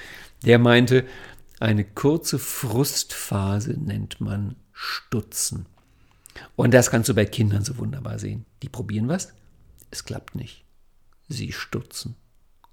[0.45, 1.05] Der meinte,
[1.61, 5.67] eine kurze Frustphase nennt man Stutzen.
[6.55, 8.45] Und das kannst du bei Kindern so wunderbar sehen.
[8.63, 9.33] Die probieren was,
[9.91, 10.65] es klappt nicht.
[11.29, 12.17] Sie stutzen.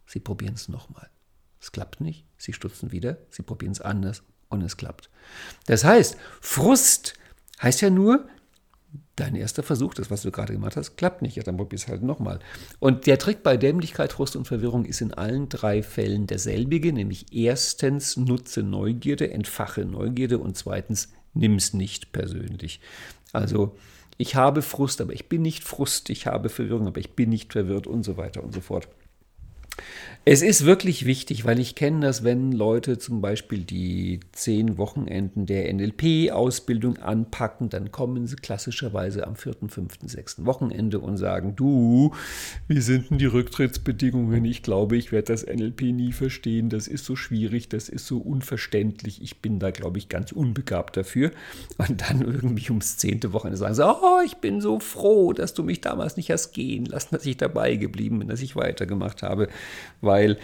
[0.06, 1.10] Sie probieren es nochmal.
[1.60, 2.26] Es klappt nicht.
[2.38, 3.18] Sie stutzen wieder.
[3.32, 5.10] Sie probieren es anders und es klappt.
[5.66, 7.16] Das heißt, Frust
[7.62, 8.28] heißt ja nur,
[9.16, 11.36] dein erster Versuch, das, was du gerade gemacht hast, klappt nicht.
[11.36, 12.40] Ja, dann probier es halt nochmal.
[12.80, 17.28] Und der Trick bei Dämlichkeit, Frust und Verwirrung ist in allen drei Fällen derselbige, nämlich
[17.32, 22.80] erstens nutze Neugierde, entfache Neugierde und zweitens nimm es nicht persönlich.
[23.34, 23.76] Also
[24.18, 27.54] ich habe Frust, aber ich bin nicht Frust, ich habe Verwirrung, aber ich bin nicht
[27.54, 28.88] verwirrt und so weiter und so fort.
[30.28, 35.46] Es ist wirklich wichtig, weil ich kenne das, wenn Leute zum Beispiel die zehn Wochenenden
[35.46, 42.12] der NLP-Ausbildung anpacken, dann kommen sie klassischerweise am vierten, fünften, sechsten Wochenende und sagen, du,
[42.68, 44.46] wie sind denn die Rücktrittsbedingungen?
[44.46, 46.70] Ich glaube, ich werde das NLP nie verstehen.
[46.70, 49.22] Das ist so schwierig, das ist so unverständlich.
[49.22, 51.30] Ich bin da, glaube ich, ganz unbegabt dafür.
[51.78, 55.62] Und dann irgendwie ums zehnte Wochenende sagen sie, oh, ich bin so froh, dass du
[55.62, 59.50] mich damals nicht hast gehen lassen, dass ich dabei geblieben bin, dass ich weitergemacht habe
[60.02, 60.38] weil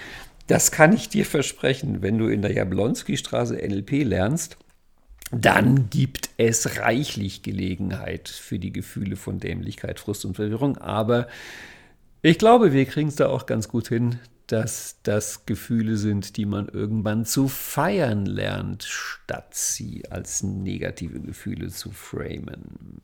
[0.48, 4.58] das kann ich dir versprechen, wenn du in der Jablonski-Straße NLP lernst,
[5.32, 10.78] dann gibt es reichlich Gelegenheit für die Gefühle von Dämlichkeit, Frust und Verwirrung.
[10.78, 11.28] Aber
[12.22, 16.46] ich glaube, wir kriegen es da auch ganz gut hin, dass das Gefühle sind, die
[16.46, 23.02] man irgendwann zu feiern lernt, statt sie als negative Gefühle zu framen.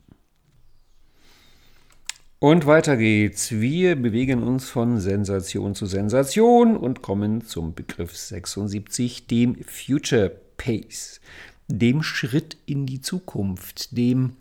[2.39, 3.49] Und weiter geht's.
[3.49, 11.19] Wir bewegen uns von Sensation zu Sensation und kommen zum Begriff 76, dem Future Pace,
[11.67, 14.33] dem Schritt in die Zukunft, dem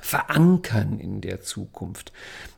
[0.00, 2.10] Verankern in der Zukunft.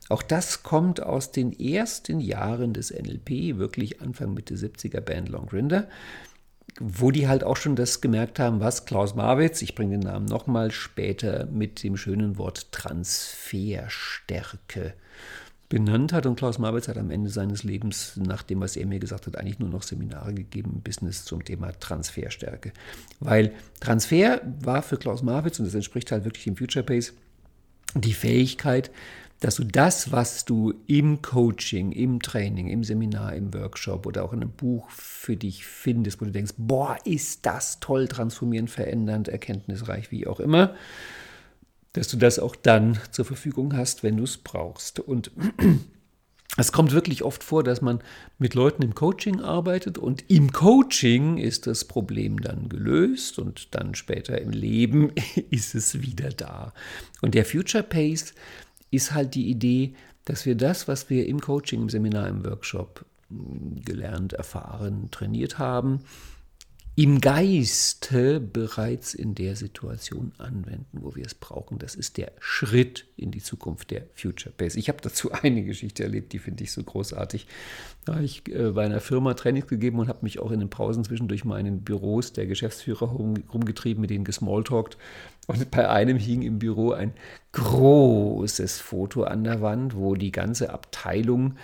[0.08, 5.46] Auch das kommt aus den ersten Jahren des NLP, wirklich Anfang Mitte 70er Band Long
[5.46, 5.88] Grinder
[6.80, 10.26] wo die halt auch schon das gemerkt haben, was Klaus Marwitz, ich bringe den Namen
[10.26, 14.94] nochmal später mit dem schönen Wort Transferstärke
[15.68, 16.26] benannt hat.
[16.26, 19.36] Und Klaus Marwitz hat am Ende seines Lebens, nach dem, was er mir gesagt hat,
[19.36, 22.72] eigentlich nur noch Seminare gegeben, Business zum Thema Transferstärke.
[23.20, 27.14] Weil Transfer war für Klaus Marwitz, und das entspricht halt wirklich dem Future Pace,
[27.94, 28.90] die Fähigkeit,
[29.42, 34.32] dass du das, was du im Coaching, im Training, im Seminar, im Workshop oder auch
[34.32, 39.26] in einem Buch für dich findest, wo du denkst, boah, ist das toll, transformierend, verändernd,
[39.26, 40.76] erkenntnisreich, wie auch immer,
[41.92, 45.00] dass du das auch dann zur Verfügung hast, wenn du es brauchst.
[45.00, 45.32] Und
[46.56, 47.98] es kommt wirklich oft vor, dass man
[48.38, 53.96] mit Leuten im Coaching arbeitet und im Coaching ist das Problem dann gelöst und dann
[53.96, 55.10] später im Leben
[55.50, 56.72] ist es wieder da.
[57.22, 58.34] Und der Future Pace
[58.92, 63.04] ist halt die Idee, dass wir das, was wir im Coaching, im Seminar, im Workshop
[63.28, 66.04] hm, gelernt, erfahren, trainiert haben,
[66.94, 71.78] im Geiste bereits in der Situation anwenden, wo wir es brauchen.
[71.78, 74.78] Das ist der Schritt in die Zukunft der Future Base.
[74.78, 77.46] Ich habe dazu eine Geschichte erlebt, die finde ich so großartig.
[78.04, 80.68] Da habe ich äh, bei einer Firma Trainings gegeben und habe mich auch in den
[80.68, 84.98] Pausen zwischendurch mal in den Büros der Geschäftsführer rumgetrieben, mit denen gesmalltalkt.
[85.46, 87.12] Und bei einem hing im Büro ein
[87.52, 91.56] großes Foto an der Wand, wo die ganze Abteilung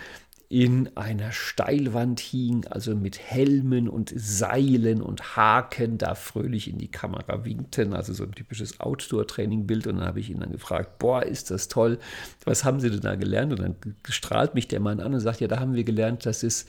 [0.50, 6.90] in einer Steilwand hing, also mit Helmen und Seilen und Haken da fröhlich in die
[6.90, 9.86] Kamera winkten, also so ein typisches Outdoor-Training-Bild.
[9.86, 11.98] Und dann habe ich ihn dann gefragt, boah, ist das toll,
[12.44, 13.52] was haben Sie denn da gelernt?
[13.52, 13.76] Und dann
[14.08, 16.64] strahlt mich der Mann an und sagt, ja, da haben wir gelernt, dass es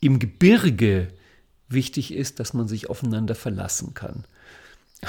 [0.00, 1.08] im Gebirge
[1.68, 4.24] wichtig ist, dass man sich aufeinander verlassen kann.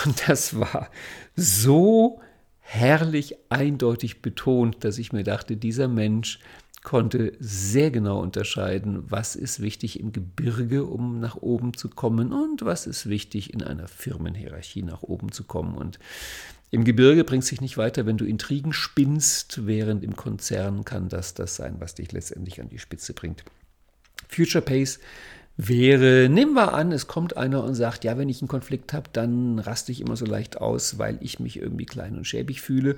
[0.06, 0.90] Und das war
[1.36, 2.22] so
[2.60, 6.40] herrlich eindeutig betont, dass ich mir dachte, dieser Mensch
[6.84, 12.64] konnte sehr genau unterscheiden, was ist wichtig im Gebirge, um nach oben zu kommen und
[12.64, 15.76] was ist wichtig in einer Firmenhierarchie nach oben zu kommen.
[15.76, 16.00] Und
[16.70, 21.10] im Gebirge bringt es sich nicht weiter, wenn du Intrigen spinnst, während im Konzern kann
[21.10, 23.44] das das sein, was dich letztendlich an die Spitze bringt.
[24.30, 25.00] Future Pace
[25.58, 29.10] wäre, nehmen wir an, es kommt einer und sagt, ja, wenn ich einen Konflikt habe,
[29.12, 32.96] dann raste ich immer so leicht aus, weil ich mich irgendwie klein und schäbig fühle.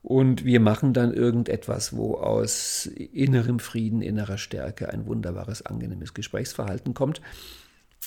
[0.00, 6.94] Und wir machen dann irgendetwas, wo aus innerem Frieden, innerer Stärke ein wunderbares, angenehmes Gesprächsverhalten
[6.94, 7.20] kommt.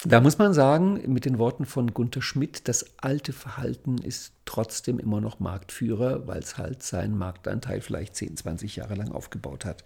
[0.04, 4.98] Da muss man sagen, mit den Worten von Gunther Schmidt, das alte Verhalten ist trotzdem
[4.98, 9.84] immer noch Marktführer, weil es halt seinen Marktanteil vielleicht 10, 20 Jahre lang aufgebaut hat.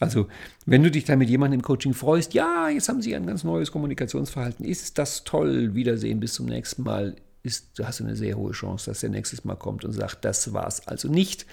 [0.00, 0.28] Also,
[0.66, 3.42] wenn du dich da mit jemandem im Coaching freust, ja, jetzt haben sie ein ganz
[3.42, 8.36] neues Kommunikationsverhalten, ist das toll, Wiedersehen, bis zum nächsten Mal, ist, du hast eine sehr
[8.36, 11.46] hohe Chance, dass der nächstes Mal kommt und sagt, das war's also nicht.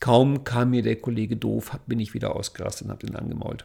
[0.00, 3.64] Kaum kam mir der Kollege doof, bin ich wieder ausgerastet und habe den angemault.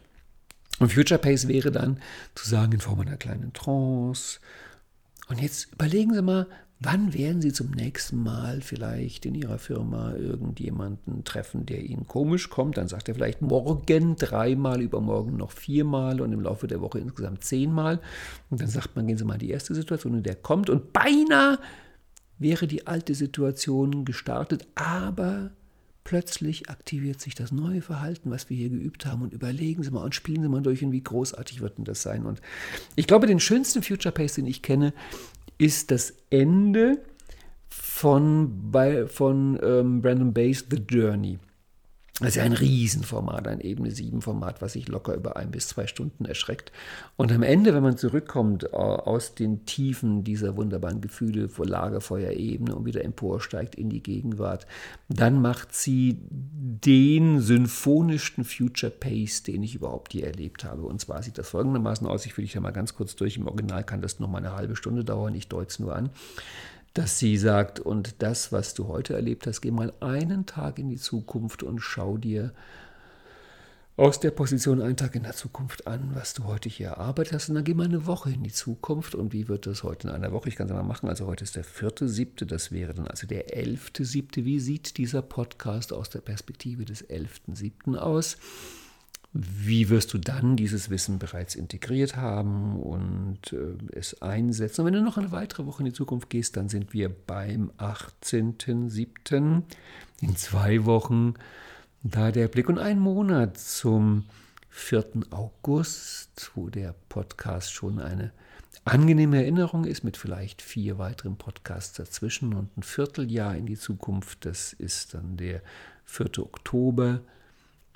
[0.80, 2.00] Und Future Pace wäre dann
[2.34, 4.40] zu sagen in Form einer kleinen Trance.
[5.28, 6.46] Und jetzt überlegen Sie mal,
[6.80, 12.48] wann werden Sie zum nächsten Mal vielleicht in Ihrer Firma irgendjemanden treffen, der Ihnen komisch
[12.48, 12.78] kommt?
[12.78, 17.44] Dann sagt er vielleicht morgen dreimal, übermorgen noch viermal und im Laufe der Woche insgesamt
[17.44, 18.00] zehnmal.
[18.48, 20.94] Und dann sagt man, gehen Sie mal in die erste Situation und der kommt und
[20.94, 21.58] beinahe
[22.38, 25.50] wäre die alte Situation gestartet, aber
[26.04, 30.04] plötzlich aktiviert sich das neue Verhalten, was wir hier geübt haben und überlegen Sie mal
[30.04, 32.26] und spielen Sie mal durch und wie großartig wird denn das sein.
[32.26, 32.40] Und
[32.96, 34.92] ich glaube, den schönsten Future Pace, den ich kenne,
[35.58, 37.02] ist das Ende
[37.68, 38.72] von,
[39.08, 41.38] von ähm, Brandon Bays The Journey.
[42.20, 45.68] Das ist ja ein Riesenformat, ein Ebene 7 Format, was sich locker über ein bis
[45.68, 46.70] zwei Stunden erschreckt.
[47.16, 52.74] Und am Ende, wenn man zurückkommt äh, aus den Tiefen dieser wunderbaren Gefühle vor Lagerfeuerebene
[52.74, 54.66] und wieder emporsteigt in die Gegenwart,
[55.08, 60.82] dann macht sie den symphonischsten Future Pace, den ich überhaupt je erlebt habe.
[60.82, 62.26] Und zwar sieht das folgendermaßen aus.
[62.26, 63.38] Ich fühle dich ja mal ganz kurz durch.
[63.38, 65.34] Im Original kann das noch mal eine halbe Stunde dauern.
[65.34, 66.10] Ich deute es nur an
[66.94, 70.88] dass sie sagt, und das, was du heute erlebt hast, geh mal einen Tag in
[70.88, 72.52] die Zukunft und schau dir
[74.00, 77.50] aus der Position einen Tag in der Zukunft an, was du heute hier erarbeitet hast.
[77.50, 79.14] Und dann geh mal eine Woche in die Zukunft.
[79.14, 80.48] Und wie wird das heute in einer Woche?
[80.48, 81.10] Ich kann es mal machen.
[81.10, 82.46] Also heute ist der vierte, siebte.
[82.46, 84.46] Das wäre dann also der elfte, siebte.
[84.46, 88.38] Wie sieht dieser Podcast aus der Perspektive des elften, siebten aus?
[89.32, 94.80] Wie wirst du dann dieses Wissen bereits integriert haben und äh, es einsetzen?
[94.80, 97.70] Und wenn du noch eine weitere Woche in die Zukunft gehst, dann sind wir beim
[97.78, 99.62] 18.07.
[100.20, 101.34] In zwei Wochen
[102.02, 104.24] da der Blick und ein Monat zum
[104.70, 105.04] 4.
[105.30, 108.32] August, wo der Podcast schon eine
[108.84, 114.44] angenehme Erinnerung ist, mit vielleicht vier weiteren Podcasts dazwischen und ein Vierteljahr in die Zukunft.
[114.44, 115.62] Das ist dann der
[116.06, 116.38] 4.
[116.38, 117.20] Oktober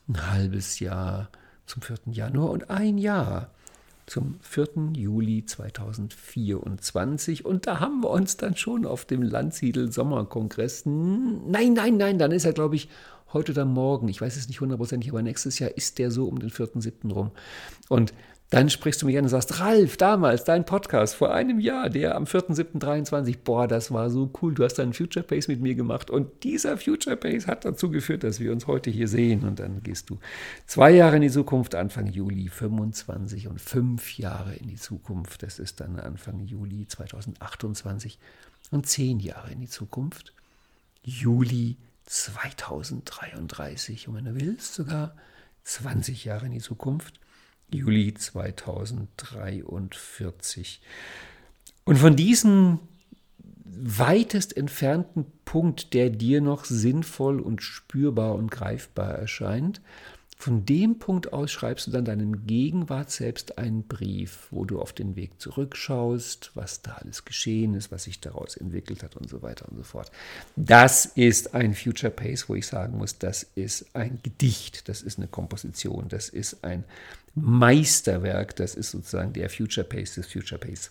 [0.08, 1.30] ein halbes Jahr
[1.66, 1.96] zum 4.
[2.06, 3.50] Januar und ein Jahr
[4.06, 4.92] zum 4.
[4.96, 7.44] Juli 2024.
[7.44, 10.82] Und da haben wir uns dann schon auf dem Landsiedel Sommerkongress.
[10.84, 12.88] Nein, nein, nein, dann ist er, glaube ich,
[13.32, 14.08] heute oder morgen.
[14.08, 17.12] Ich weiß es nicht hundertprozentig, aber nächstes Jahr ist der so um den 4.7.
[17.12, 17.30] rum.
[17.88, 18.12] Und
[18.50, 22.14] dann sprichst du mich an und sagst, Ralf, damals, dein Podcast vor einem Jahr, der
[22.14, 26.10] am 4.7.23, boah, das war so cool, du hast einen Future Pace mit mir gemacht
[26.10, 29.82] und dieser Future Pace hat dazu geführt, dass wir uns heute hier sehen und dann
[29.82, 30.18] gehst du
[30.66, 35.58] zwei Jahre in die Zukunft, Anfang Juli 25 und fünf Jahre in die Zukunft, das
[35.58, 38.18] ist dann Anfang Juli 2028
[38.70, 40.32] und zehn Jahre in die Zukunft,
[41.02, 41.76] Juli
[42.06, 45.16] 2033 und wenn du willst, sogar
[45.64, 47.18] 20 Jahre in die Zukunft,
[47.74, 50.80] Juli 2043.
[51.84, 52.78] Und von diesem
[53.64, 59.80] weitest entfernten Punkt, der dir noch sinnvoll und spürbar und greifbar erscheint,
[60.44, 64.92] von dem Punkt aus schreibst du dann deinem Gegenwart selbst einen Brief, wo du auf
[64.92, 69.40] den Weg zurückschaust, was da alles geschehen ist, was sich daraus entwickelt hat und so
[69.40, 70.12] weiter und so fort.
[70.54, 75.16] Das ist ein Future Pace, wo ich sagen muss, das ist ein Gedicht, das ist
[75.16, 76.84] eine Komposition, das ist ein
[77.34, 80.90] Meisterwerk, das ist sozusagen der Future Pace des Future Pace.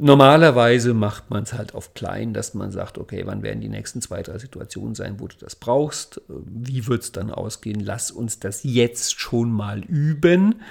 [0.00, 4.00] Normalerweise macht man es halt auf klein, dass man sagt, okay, wann werden die nächsten
[4.00, 6.20] zwei, drei Situationen sein, wo du das brauchst?
[6.28, 7.80] Wie wird es dann ausgehen?
[7.80, 10.62] Lass uns das jetzt schon mal üben.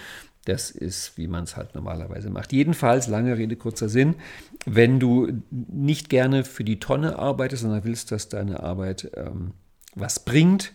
[0.46, 2.54] Das ist, wie man es halt normalerweise macht.
[2.54, 4.16] Jedenfalls, lange Rede, kurzer Sinn,
[4.66, 9.52] wenn du nicht gerne für die Tonne arbeitest, sondern willst, dass deine Arbeit ähm,
[9.94, 10.72] was bringt,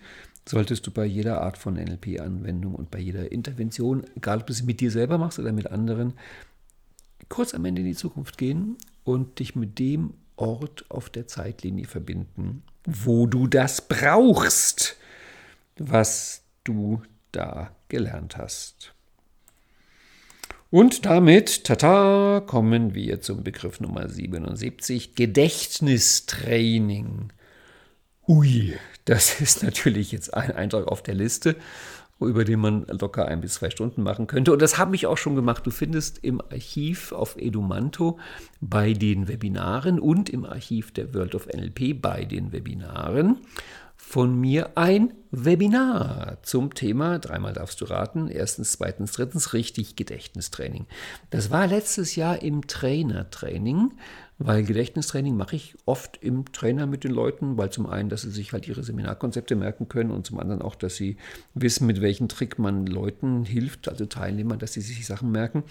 [0.47, 4.65] solltest du bei jeder Art von NLP-Anwendung und bei jeder Intervention, egal ob du sie
[4.65, 6.15] mit dir selber machst oder mit anderen,
[7.33, 11.87] kurz am Ende in die Zukunft gehen und dich mit dem Ort auf der Zeitlinie
[11.87, 14.99] verbinden, wo du das brauchst,
[15.79, 17.01] was du
[17.33, 18.93] da gelernt hast.
[20.69, 27.33] Und damit, tata, kommen wir zum Begriff Nummer 77, Gedächtnistraining.
[28.29, 31.57] Ui, das ist natürlich jetzt ein Eintrag auf der Liste
[32.27, 34.53] über den man locker ein bis zwei Stunden machen könnte.
[34.53, 35.67] Und das habe ich auch schon gemacht.
[35.67, 38.19] Du findest im Archiv auf Edumanto
[38.61, 43.39] bei den Webinaren und im Archiv der World of NLP bei den Webinaren
[44.13, 50.85] von mir ein Webinar zum Thema, dreimal darfst du raten, erstens, zweitens, drittens, richtig Gedächtnistraining.
[51.31, 53.93] Das war letztes Jahr im Trainertraining,
[54.37, 58.31] weil Gedächtnistraining mache ich oft im Trainer mit den Leuten, weil zum einen, dass sie
[58.31, 61.17] sich halt ihre Seminarkonzepte merken können und zum anderen auch, dass sie
[61.55, 65.65] wissen, mit welchem Trick man Leuten hilft, also Teilnehmern, dass sie sich Sachen merken,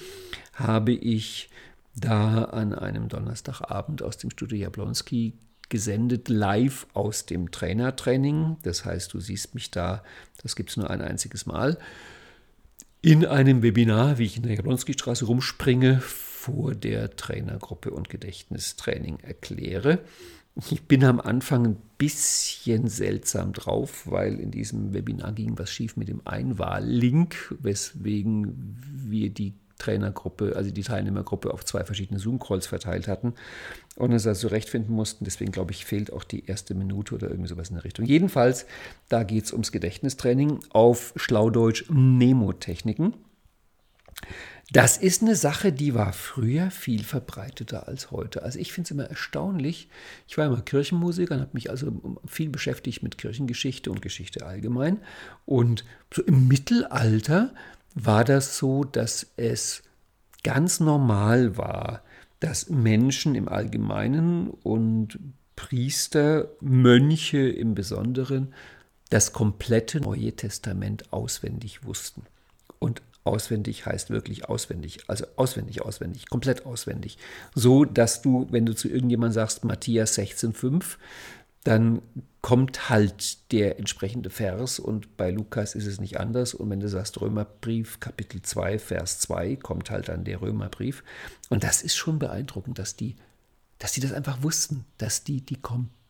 [0.56, 1.52] habe ich
[1.96, 5.36] da an einem Donnerstagabend aus dem Studio Jablonski
[5.72, 8.58] gesendet live aus dem Trainertraining.
[8.62, 10.04] Das heißt, du siehst mich da,
[10.44, 11.80] das gibt es nur ein einziges Mal,
[13.02, 20.00] in einem Webinar, wie ich in der Jablonski-Straße rumspringe, vor der Trainergruppe und Gedächtnistraining erkläre.
[20.70, 25.96] Ich bin am Anfang ein bisschen seltsam drauf, weil in diesem Webinar ging was schief
[25.96, 33.08] mit dem Einwahllink, weswegen wir die Trainergruppe, also die Teilnehmergruppe auf zwei verschiedene Zoom-Calls verteilt
[33.08, 33.34] hatten
[33.96, 35.26] und es also zurechtfinden mussten.
[35.26, 38.06] Deswegen glaube ich, fehlt auch die erste Minute oder irgendwie sowas in der Richtung.
[38.06, 38.66] Jedenfalls,
[39.10, 43.14] da geht es ums Gedächtnistraining auf Schlaudeutsch Mnemotechniken.
[44.74, 48.44] Das ist eine Sache, die war früher viel verbreiteter als heute.
[48.44, 49.90] Also ich finde es immer erstaunlich.
[50.30, 51.92] Ich war immer Kirchenmusiker und habe mich also
[52.26, 55.02] viel beschäftigt mit Kirchengeschichte und Geschichte allgemein.
[55.46, 57.54] Und so im Mittelalter
[57.96, 59.84] war das so, dass es
[60.44, 62.02] ganz normal war,
[62.40, 65.20] dass Menschen im Allgemeinen und
[65.56, 68.54] Priester, Mönche im Besonderen
[69.10, 72.24] das komplette Neue Testament auswendig wussten.
[72.80, 77.18] Und auswendig heißt wirklich auswendig, also auswendig, auswendig, komplett auswendig.
[77.54, 80.98] So, dass du, wenn du zu irgendjemandem sagst, Matthias 16,5,
[81.64, 82.02] dann
[82.42, 86.56] kommt halt der entsprechende Vers und bei Lukas ist es nicht anders.
[86.56, 91.04] Und wenn du sagst Römerbrief, Kapitel 2, Vers 2, kommt halt dann der Römerbrief.
[91.50, 93.16] Und das ist schon beeindruckend, dass die,
[93.78, 95.60] dass die das einfach wussten, dass die, die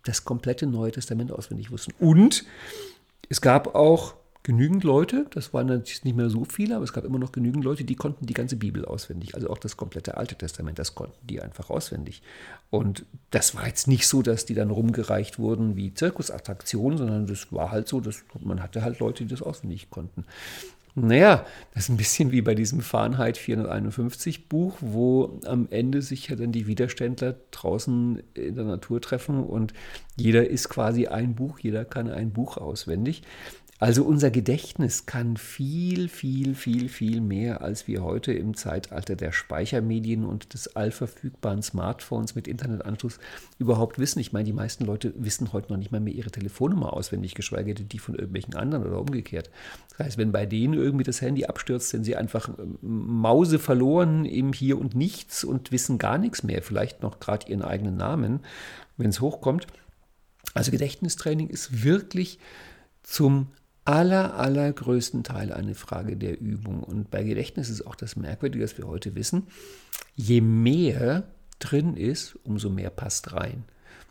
[0.06, 1.94] das komplette Neue Testament auswendig wussten.
[2.00, 2.46] Und
[3.28, 7.04] es gab auch genügend Leute, das waren natürlich nicht mehr so viele, aber es gab
[7.04, 10.36] immer noch genügend Leute, die konnten die ganze Bibel auswendig, also auch das komplette Alte
[10.36, 12.22] Testament, das konnten die einfach auswendig.
[12.70, 17.52] Und das war jetzt nicht so, dass die dann rumgereicht wurden wie Zirkusattraktionen, sondern das
[17.52, 20.26] war halt so, dass man hatte halt Leute, die das auswendig konnten.
[20.94, 26.28] Naja, das ist ein bisschen wie bei diesem Fahrenheit 451 Buch, wo am Ende sich
[26.28, 29.72] ja dann die Widerständler draußen in der Natur treffen und
[30.18, 33.24] jeder ist quasi ein Buch, jeder kann ein Buch auswendig.
[33.82, 39.32] Also unser Gedächtnis kann viel, viel, viel, viel mehr, als wir heute im Zeitalter der
[39.32, 43.18] Speichermedien und des allverfügbaren Smartphones mit Internetanschluss
[43.58, 44.20] überhaupt wissen.
[44.20, 47.74] Ich meine, die meisten Leute wissen heute noch nicht mal mehr ihre Telefonnummer auswendig, geschweige
[47.74, 49.50] denn die von irgendwelchen anderen oder umgekehrt.
[49.90, 54.26] Das heißt, wenn bei denen irgendwie das Handy abstürzt, sind sie einfach ähm, Mause verloren
[54.26, 58.42] im Hier und Nichts und wissen gar nichts mehr, vielleicht noch gerade ihren eigenen Namen,
[58.98, 59.66] wenn es hochkommt.
[60.54, 62.38] Also Gedächtnistraining ist wirklich
[63.02, 63.48] zum
[63.86, 66.84] aller, allergrößten Teil eine Frage der Übung.
[66.84, 69.48] Und bei Gedächtnis ist auch das Merkwürdige, dass wir heute wissen,
[70.16, 71.24] je mehr
[71.60, 73.64] drin ist, umso mehr passt rein.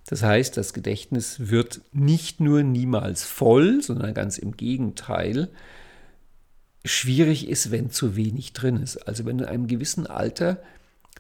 [0.06, 5.50] Das heißt, das Gedächtnis wird nicht nur niemals voll, sondern ganz im Gegenteil.
[6.84, 8.96] Schwierig ist, wenn zu wenig drin ist.
[9.06, 10.62] Also wenn in einem gewissen Alter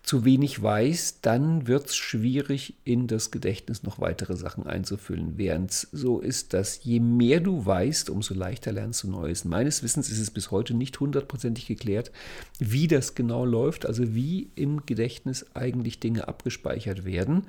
[0.02, 5.34] zu wenig weiß, dann wird es schwierig, in das Gedächtnis noch weitere Sachen einzufüllen.
[5.36, 9.44] Während so ist, dass je mehr du weißt, umso leichter lernst du Neues.
[9.44, 12.10] Meines Wissens ist es bis heute nicht hundertprozentig geklärt,
[12.58, 17.44] wie das genau läuft, also wie im Gedächtnis eigentlich Dinge abgespeichert werden.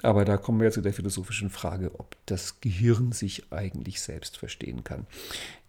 [0.00, 4.84] Aber da kommen wir zu der philosophischen Frage, ob das Gehirn sich eigentlich selbst verstehen
[4.84, 5.06] kann.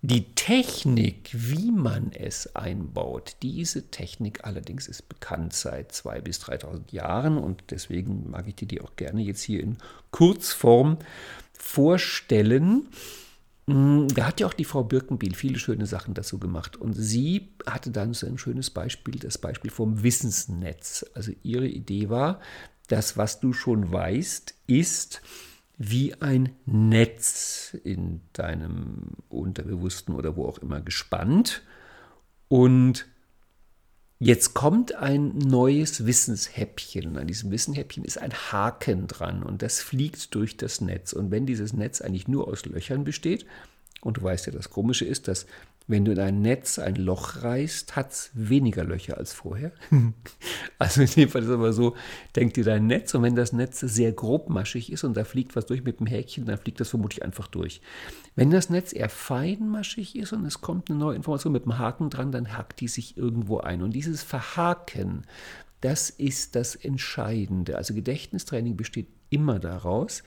[0.02, 6.92] Die Technik, wie man es einbaut, diese Technik allerdings ist bekannt seit 2.000 bis 3.000
[6.92, 9.78] Jahren und deswegen mag ich dir die auch gerne jetzt hier in
[10.12, 10.98] Kurzform
[11.54, 12.88] vorstellen.
[13.68, 16.76] Hm, da hat ja auch die Frau Birkenbiel viele schöne Sachen dazu gemacht.
[16.76, 21.06] Und sie hatte dann so ein schönes Beispiel, das Beispiel vom Wissensnetz.
[21.14, 22.42] Also ihre Idee war,
[22.88, 25.22] das, was du schon weißt, ist
[25.78, 31.64] wie ein Netz in deinem Unterbewussten oder wo auch immer gespannt.
[32.48, 33.08] Und
[34.20, 37.18] jetzt kommt ein neues Wissenshäppchen.
[37.18, 41.14] An diesem Wissenshäppchen ist ein Haken dran und das fliegt durch das Netz.
[41.14, 43.46] Und wenn dieses Netz eigentlich nur aus Löchern besteht,
[44.02, 45.46] und du weißt ja, das Komische ist, dass
[45.88, 49.72] wenn du in ein Netz ein Loch reißt, hat es weniger Löcher als vorher.
[50.80, 51.96] also in dem Fall ist es aber so,
[52.36, 55.66] denk dir dein Netz und wenn das Netz sehr grobmaschig ist und da fliegt was
[55.66, 57.82] durch mit dem Häkchen, dann fliegt das vermutlich einfach durch.
[58.36, 62.10] Wenn das Netz eher feinmaschig ist und es kommt eine neue Information mit dem Haken
[62.10, 63.82] dran, dann hakt die sich irgendwo ein.
[63.82, 65.26] Und dieses Verhaken,
[65.82, 67.76] das ist das Entscheidende.
[67.76, 70.24] Also Gedächtnistraining besteht immer daraus,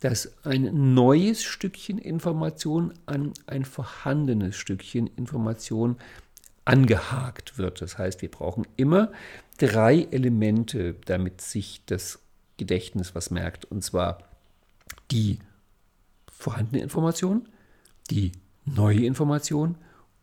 [0.00, 5.96] dass ein neues Stückchen Information an ein vorhandenes Stückchen Information
[6.64, 7.80] angehakt wird.
[7.80, 9.10] Das heißt, wir brauchen immer
[9.56, 12.20] drei Elemente, damit sich das
[12.58, 13.64] Gedächtnis was merkt.
[13.64, 14.18] Und zwar
[15.10, 15.38] die
[16.30, 17.48] vorhandene Information,
[18.10, 18.32] die
[18.64, 19.76] neue Information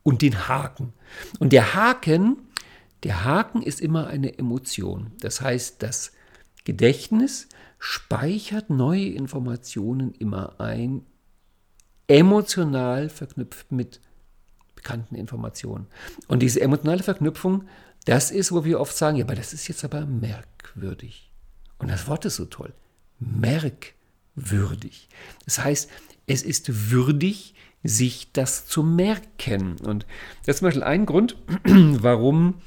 [0.04, 0.94] und den Haken.
[1.40, 2.38] Und der Haken,
[3.04, 5.12] der Haken ist immer eine Emotion.
[5.20, 6.12] Das heißt, das
[6.64, 7.50] Gedächtnis
[7.80, 11.06] speichert neue Informationen immer ein,
[12.08, 14.02] emotional verknüpft mit
[14.76, 15.88] bekannten Informationen.
[16.28, 17.66] Und diese emotionale Verknüpfung,
[18.06, 21.32] das ist, wo wir oft sagen, ja, aber das ist jetzt aber merkwürdig.
[21.80, 22.74] Und das Wort ist so toll.
[23.20, 25.10] Merkwürdig.
[25.46, 25.90] Das heißt,
[26.28, 29.78] es ist würdig, sich das zu merken.
[29.82, 30.06] Und
[30.46, 32.62] das ist zum Beispiel ein Grund, warum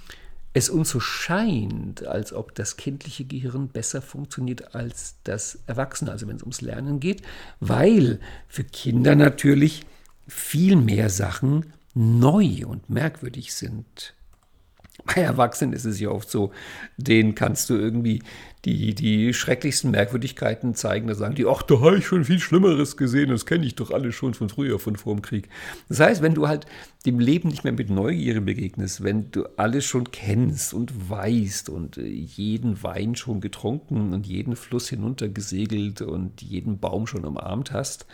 [0.55, 6.27] es uns so scheint, als ob das kindliche Gehirn besser funktioniert als das Erwachsene, also
[6.27, 7.23] wenn es ums Lernen geht,
[7.61, 9.85] weil für Kinder natürlich
[10.27, 14.15] viel mehr Sachen neu und merkwürdig sind.
[15.05, 16.53] Bei Erwachsenen ist es ja oft so,
[16.97, 18.23] denen kannst du irgendwie
[18.65, 21.07] die, die schrecklichsten Merkwürdigkeiten zeigen.
[21.07, 23.91] Da sagen die, ach, da habe ich schon viel Schlimmeres gesehen, das kenne ich doch
[23.91, 25.49] alle schon von früher, von vor dem Krieg.
[25.89, 26.67] Das heißt, wenn du halt
[27.07, 31.99] dem Leben nicht mehr mit Neugierde begegnest, wenn du alles schon kennst und weißt und
[31.99, 38.07] äh, jeden Wein schon getrunken und jeden Fluss hinuntergesegelt und jeden Baum schon umarmt hast,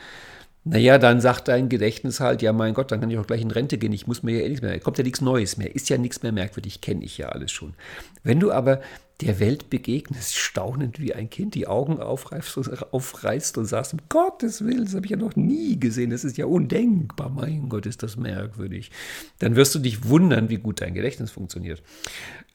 [0.64, 3.50] naja, dann sagt dein Gedächtnis halt, ja mein Gott, dann kann ich auch gleich in
[3.50, 5.90] Rente gehen, ich muss mir ja eh nichts mehr, kommt ja nichts Neues mehr, ist
[5.90, 7.74] ja nichts mehr merkwürdig, kenne ich ja alles schon.
[8.22, 8.80] Wenn du aber
[9.20, 14.64] der Welt begegnest, staunend wie ein Kind, die Augen aufreißt, aufreißt und sagst, um Gottes
[14.64, 18.02] Willen, das habe ich ja noch nie gesehen, das ist ja undenkbar, mein Gott, ist
[18.02, 18.90] das merkwürdig.
[19.38, 21.82] Dann wirst du dich wundern, wie gut dein Gedächtnis funktioniert.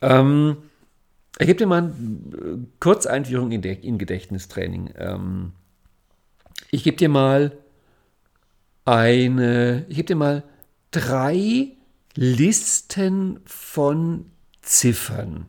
[0.01, 0.57] Ähm,
[1.37, 4.89] ich gebe dir mal eine äh, Kurzeinführung in, in Gedächtnistraining.
[4.97, 5.51] Ähm,
[6.71, 7.53] ich gebe dir mal
[8.89, 10.43] eine, ich gebe dir mal
[10.91, 11.73] drei
[12.15, 14.25] Listen von
[14.61, 15.45] Ziffern.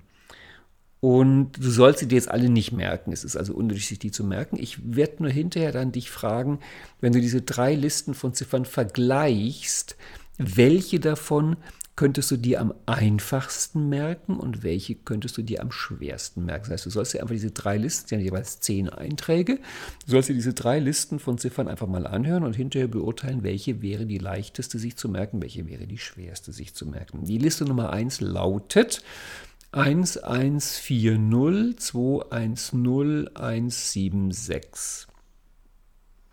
[1.00, 3.12] Und du sollst sie dir jetzt alle nicht merken.
[3.12, 4.58] Es ist also unnötig, die zu merken.
[4.60, 6.60] Ich werde nur hinterher dann dich fragen,
[7.00, 9.96] wenn du diese drei Listen von Ziffern vergleichst,
[10.36, 11.56] welche davon
[12.00, 16.70] könntest du dir am einfachsten merken und welche könntest du dir am schwersten merken.
[16.70, 19.58] Das heißt, du sollst dir einfach diese drei Listen, die haben jeweils zehn Einträge,
[20.06, 23.82] du sollst dir diese drei Listen von Ziffern einfach mal anhören und hinterher beurteilen, welche
[23.82, 27.26] wäre die leichteste sich zu merken, welche wäre die schwerste sich zu merken.
[27.26, 29.02] Die Liste Nummer 1 lautet
[29.72, 35.09] 1140 210 176.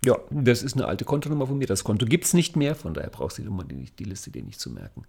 [0.05, 1.67] Ja, das ist eine alte Kontonummer von mir.
[1.67, 4.59] Das Konto gibt es nicht mehr, von daher brauchst du die, die, Liste dir nicht
[4.59, 5.05] zu merken.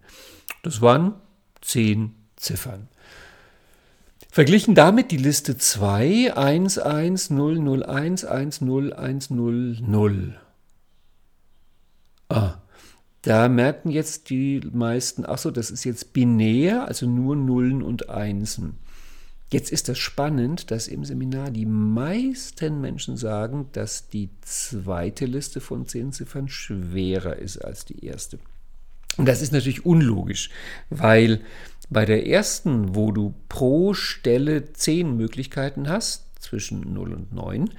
[0.63, 1.13] Das waren
[1.61, 2.87] zehn Ziffern.
[4.31, 7.29] Verglichen damit die Liste 2, 11001
[8.59, 10.39] 10100.
[12.29, 12.55] Ah,
[13.23, 18.09] da merken jetzt die meisten, ach so, das ist jetzt binär, also nur Nullen und
[18.09, 18.77] Einsen.
[19.51, 25.59] Jetzt ist das spannend, dass im Seminar die meisten Menschen sagen, dass die zweite Liste
[25.59, 28.39] von zehn Ziffern schwerer ist als die erste.
[29.17, 30.51] Und das ist natürlich unlogisch,
[30.91, 31.41] weil
[31.89, 37.69] bei der ersten, wo du pro Stelle zehn Möglichkeiten hast, zwischen 0 und 9,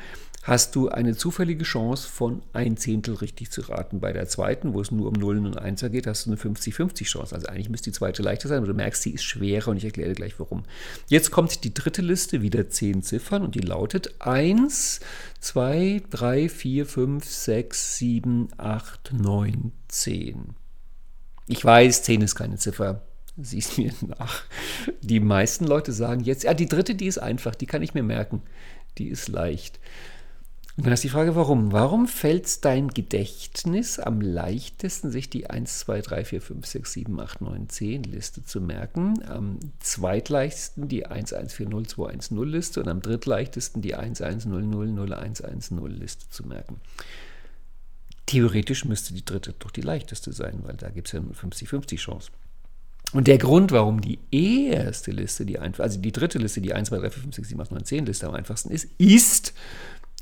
[0.42, 4.00] hast du eine zufällige Chance von ein Zehntel richtig zu raten.
[4.00, 7.04] Bei der zweiten, wo es nur um Nullen und Einser geht, hast du eine 50-50
[7.04, 7.34] Chance.
[7.34, 9.84] Also eigentlich müsste die zweite leichter sein, aber du merkst, sie ist schwerer und ich
[9.84, 10.62] erkläre dir gleich warum.
[11.08, 15.00] Jetzt kommt die dritte Liste, wieder zehn Ziffern und die lautet 1,
[15.40, 20.54] 2, 3, 4, 5, 6, 7, 8, 9, 10.
[21.48, 23.02] Ich weiß, 10 ist keine Ziffer.
[23.36, 24.42] Siehst mir nach.
[25.02, 28.02] Die meisten Leute sagen jetzt, ja, die dritte, die ist einfach, die kann ich mir
[28.02, 28.42] merken.
[28.98, 29.78] Die ist leicht.
[30.76, 31.72] Und dann ist die Frage, warum?
[31.72, 36.92] Warum fällt es dein Gedächtnis am leichtesten, sich die 1, 2, 3, 4, 5, 6,
[36.92, 39.22] 7, 8, 9, 10 Liste zu merken?
[39.26, 46.80] Am zweitleichtesten die 11402110 Liste und am drittleichtesten die 11000110 Liste zu merken.
[48.26, 51.96] Theoretisch müsste die dritte doch die leichteste sein, weil da gibt es ja nur 50-50
[51.96, 52.30] Chance.
[53.12, 56.88] Und der Grund, warum die erste Liste, die einfach, also die dritte Liste, die 1,
[56.88, 59.52] 2, 3, 4, 5, 6, 7, 8, 9, 10 Liste am einfachsten ist, ist,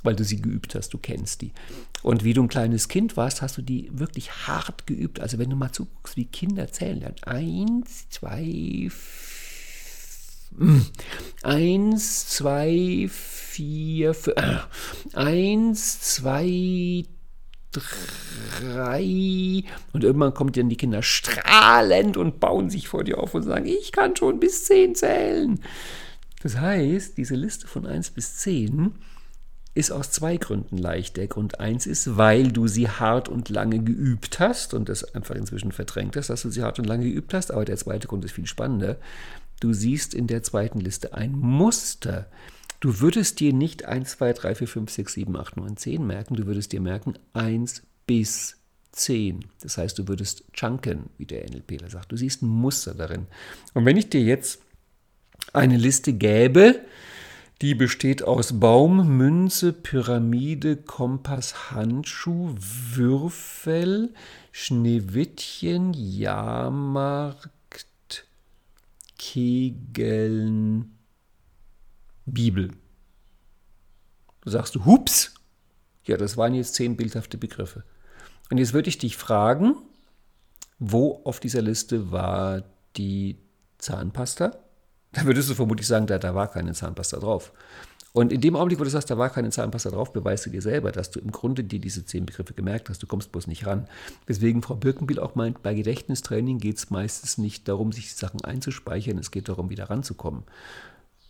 [0.03, 1.53] weil du sie geübt hast, du kennst die.
[2.03, 5.21] Und wie du ein kleines Kind warst, hast du die wirklich hart geübt.
[5.21, 7.17] Also wenn du mal zuguckst, wie Kinder zählen lernen.
[7.25, 8.89] Eins, zwei,
[11.43, 14.59] eins, zwei, vier, fünf, äh,
[15.15, 17.05] eins, zwei,
[18.61, 19.65] drei.
[19.93, 23.67] Und irgendwann kommen dann die Kinder strahlend und bauen sich vor dir auf und sagen,
[23.67, 25.61] ich kann schon bis zehn zählen.
[26.43, 28.93] Das heißt, diese Liste von eins bis zehn
[29.75, 31.17] ist aus zwei Gründen leicht.
[31.17, 35.37] Der Grund eins ist, weil du sie hart und lange geübt hast und das einfach
[35.37, 37.53] inzwischen verdrängt hast, dass du sie hart und lange geübt hast.
[37.53, 38.97] Aber der zweite Grund ist viel spannender.
[39.61, 42.27] Du siehst in der zweiten Liste ein Muster.
[42.81, 46.37] Du würdest dir nicht 1, 2, 3, 4, 5, 6, 7, 8, 9, 10 merken.
[46.37, 48.57] Du würdest dir merken 1 bis
[48.93, 49.45] 10.
[49.61, 52.13] Das heißt, du würdest chunken, wie der NLPler sagt.
[52.13, 53.27] Du siehst ein Muster darin.
[53.75, 54.63] Und wenn ich dir jetzt
[55.53, 56.81] eine Liste gäbe,
[57.61, 64.15] die besteht aus Baum, Münze, Pyramide, Kompass, Handschuh, Würfel,
[64.53, 67.49] Schneewittchen, Jahrmarkt,
[69.19, 70.98] Kegeln,
[72.29, 72.71] Bibel.
[74.43, 75.35] Du sagst du, hups,
[76.05, 77.85] ja, das waren jetzt zehn bildhafte Begriffe.
[78.51, 79.75] Und jetzt würde ich dich fragen,
[80.79, 82.63] wo auf dieser Liste war
[82.97, 83.39] die
[83.79, 84.59] Zahnpasta?
[85.13, 87.53] dann würdest du vermutlich sagen, da, da war keine Zahnpasta drauf.
[88.13, 90.63] Und in dem Augenblick, wo du sagst, da war keine Zahnpasta drauf, beweist du dir
[90.63, 93.03] selber, dass du im Grunde dir diese zehn Begriffe gemerkt hast.
[93.03, 93.87] Du kommst bloß nicht ran.
[94.27, 98.43] Deswegen Frau Birkenbiel auch meint, bei Gedächtnistraining geht es meistens nicht darum, sich die Sachen
[98.43, 100.45] einzuspeichern, es geht darum, wieder ranzukommen.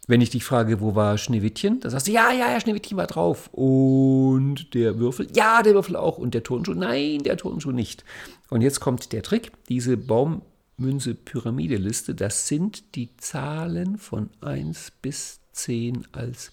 [0.08, 3.06] Wenn ich dich frage, wo war Schneewittchen, dann sagst du, ja, ja, ja, Schneewittchen war
[3.06, 3.50] drauf.
[3.52, 6.16] Und der Würfel, ja, der Würfel auch.
[6.16, 8.04] Und der Turnschuh, nein, der Turnschuh nicht.
[8.48, 16.06] Und jetzt kommt der Trick, diese Baumünze-Pyramide-Liste, das sind die Zahlen von 1 bis 10
[16.12, 16.52] als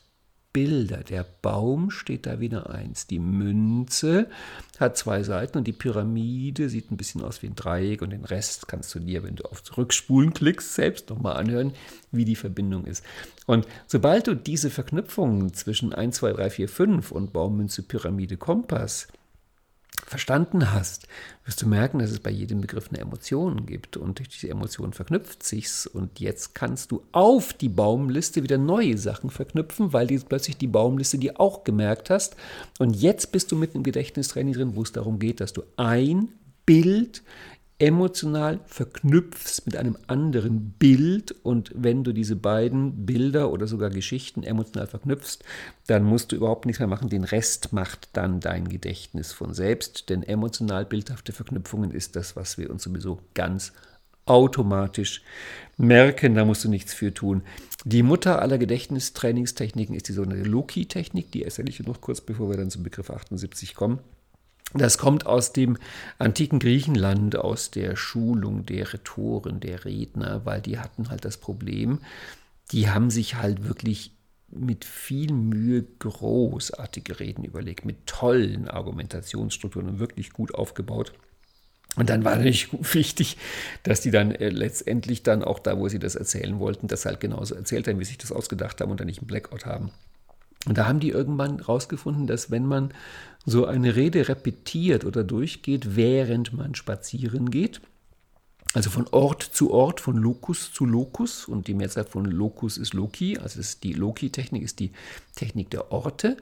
[0.55, 1.03] Bilder.
[1.03, 3.07] Der Baum steht da wieder eins.
[3.07, 4.29] Die Münze
[4.79, 8.23] hat zwei Seiten und die Pyramide sieht ein bisschen aus wie ein Dreieck und den
[8.23, 11.73] Rest kannst du dir, wenn du auf Zurückspulen klickst, selbst nochmal anhören,
[12.13, 13.03] wie die Verbindung ist.
[13.45, 18.37] Und sobald du diese Verknüpfungen zwischen 1, 2, 3, 4, 5 und Baum, Münze, Pyramide,
[18.37, 19.09] Kompass
[20.05, 21.07] verstanden hast,
[21.45, 23.97] wirst du merken, dass es bei jedem Begriff eine Emotion gibt.
[23.97, 25.87] Und durch diese Emotion verknüpft sich's.
[25.87, 30.67] Und jetzt kannst du auf die Baumliste wieder neue Sachen verknüpfen, weil du plötzlich die
[30.67, 32.35] Baumliste dir auch gemerkt hast.
[32.77, 36.29] Und jetzt bist du mit im Gedächtnistraining drin, wo es darum geht, dass du ein
[36.65, 37.23] Bild
[37.77, 44.43] emotional verknüpfst mit einem anderen Bild und wenn du diese beiden Bilder oder sogar Geschichten
[44.43, 45.39] emotional verknüpfst,
[45.87, 47.09] dann musst du überhaupt nichts mehr machen.
[47.09, 52.57] Den Rest macht dann dein Gedächtnis von selbst, denn emotional bildhafte Verknüpfungen ist das, was
[52.57, 53.73] wir uns sowieso ganz
[54.25, 55.21] automatisch
[55.77, 57.43] merken, da musst du nichts für tun.
[57.83, 62.57] Die Mutter aller Gedächtnistrainingstechniken ist die sogenannte Loki-Technik, die erzähle ich noch kurz, bevor wir
[62.57, 63.99] dann zum Begriff 78 kommen.
[64.73, 65.77] Das kommt aus dem
[66.17, 71.99] antiken Griechenland, aus der Schulung der Rhetoren, der Redner, weil die hatten halt das Problem,
[72.71, 74.11] die haben sich halt wirklich
[74.49, 81.13] mit viel Mühe großartige Reden überlegt, mit tollen Argumentationsstrukturen und wirklich gut aufgebaut.
[81.95, 83.37] Und dann war natürlich wichtig,
[83.83, 87.19] dass die dann äh, letztendlich dann auch da, wo sie das erzählen wollten, das halt
[87.19, 89.91] genauso erzählt haben, wie sie sich das ausgedacht haben und dann nicht einen Blackout haben.
[90.67, 92.91] Und da haben die irgendwann rausgefunden, dass wenn man
[93.45, 97.81] so eine Rede repetiert oder durchgeht, während man spazieren geht,
[98.73, 102.93] also von Ort zu Ort, von Locus zu Locus, und die Mehrzahl von Locus ist
[102.93, 104.91] Loki, also ist die Loki-Technik ist die
[105.35, 106.35] Technik der Orte.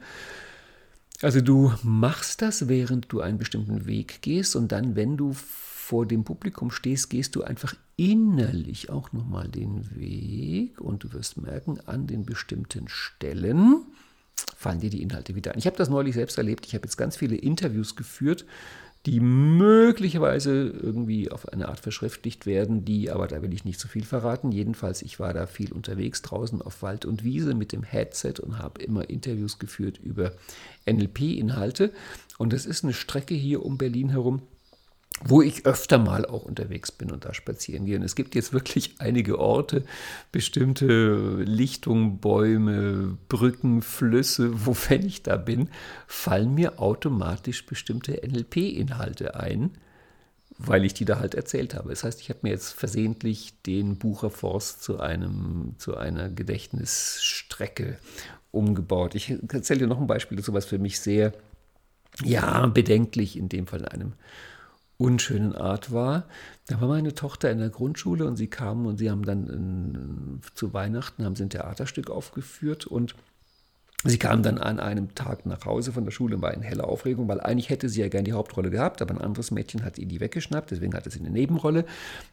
[1.22, 6.06] Also du machst das, während du einen bestimmten Weg gehst, und dann, wenn du vor
[6.06, 11.78] dem Publikum stehst, gehst du einfach innerlich auch nochmal den Weg und du wirst merken,
[11.86, 13.84] an den bestimmten Stellen
[14.56, 15.58] fallen dir die Inhalte wieder ein.
[15.58, 16.66] Ich habe das neulich selbst erlebt.
[16.66, 18.44] Ich habe jetzt ganz viele Interviews geführt,
[19.06, 23.86] die möglicherweise irgendwie auf eine Art verschriftlicht werden, die, aber da will ich nicht zu
[23.86, 24.50] so viel verraten.
[24.50, 28.58] Jedenfalls, ich war da viel unterwegs draußen auf Wald und Wiese mit dem Headset und
[28.58, 30.32] habe immer Interviews geführt über
[30.86, 31.92] NLP-Inhalte.
[32.38, 34.40] Und das ist eine Strecke hier um Berlin herum,
[35.22, 37.96] wo ich öfter mal auch unterwegs bin und da spazieren gehe.
[37.96, 39.84] Und es gibt jetzt wirklich einige Orte,
[40.32, 45.68] bestimmte Lichtungen, Bäume, Brücken, Flüsse, wo, wenn ich da bin,
[46.06, 49.70] fallen mir automatisch bestimmte NLP-Inhalte ein,
[50.58, 51.90] weil ich die da halt erzählt habe.
[51.90, 57.98] Das heißt, ich habe mir jetzt versehentlich den Bucherforst zu, einem, zu einer Gedächtnisstrecke
[58.50, 59.14] umgebaut.
[59.14, 61.32] Ich erzähle dir noch ein Beispiel dazu, was für mich sehr,
[62.22, 64.12] ja, bedenklich in dem Fall in einem
[64.98, 66.24] unschönen Art war.
[66.66, 70.40] Da war meine Tochter in der Grundschule und sie kam und sie haben dann in,
[70.54, 73.14] zu Weihnachten haben sie ein Theaterstück aufgeführt und
[74.06, 76.86] Sie kam dann an einem Tag nach Hause von der Schule und war in heller
[76.86, 79.98] Aufregung, weil eigentlich hätte sie ja gern die Hauptrolle gehabt, aber ein anderes Mädchen hat
[79.98, 81.86] ihr die weggeschnappt, deswegen hatte sie eine Nebenrolle.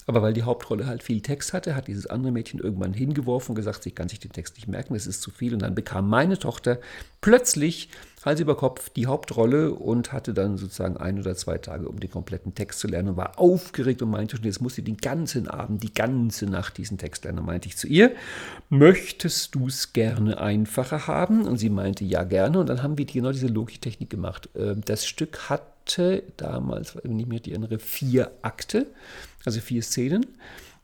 [0.06, 3.56] Aber weil die Hauptrolle halt viel Text hatte, hat dieses andere Mädchen irgendwann hingeworfen und
[3.56, 5.54] gesagt, sie kann sich den Text nicht merken, das ist zu viel.
[5.54, 6.78] Und dann bekam meine Tochter
[7.22, 7.88] plötzlich
[8.24, 12.12] Hals über Kopf die Hauptrolle und hatte dann sozusagen ein oder zwei Tage, um den
[12.12, 15.48] kompletten Text zu lernen und war aufgeregt und meinte schon, jetzt muss sie den ganzen
[15.48, 17.40] Abend, die ganze Nacht diesen Text lernen.
[17.40, 18.12] Und meinte ich zu ihr,
[18.70, 21.48] möchtest du es gerne einfacher haben?
[21.48, 22.60] Und sie meinte, ja, gerne.
[22.60, 24.50] Und dann haben wir genau diese Logitechnik gemacht.
[24.56, 28.86] Ähm, das Stück hatte damals, wenn ich mich erinnere, vier Akte,
[29.46, 30.28] also vier Szenen.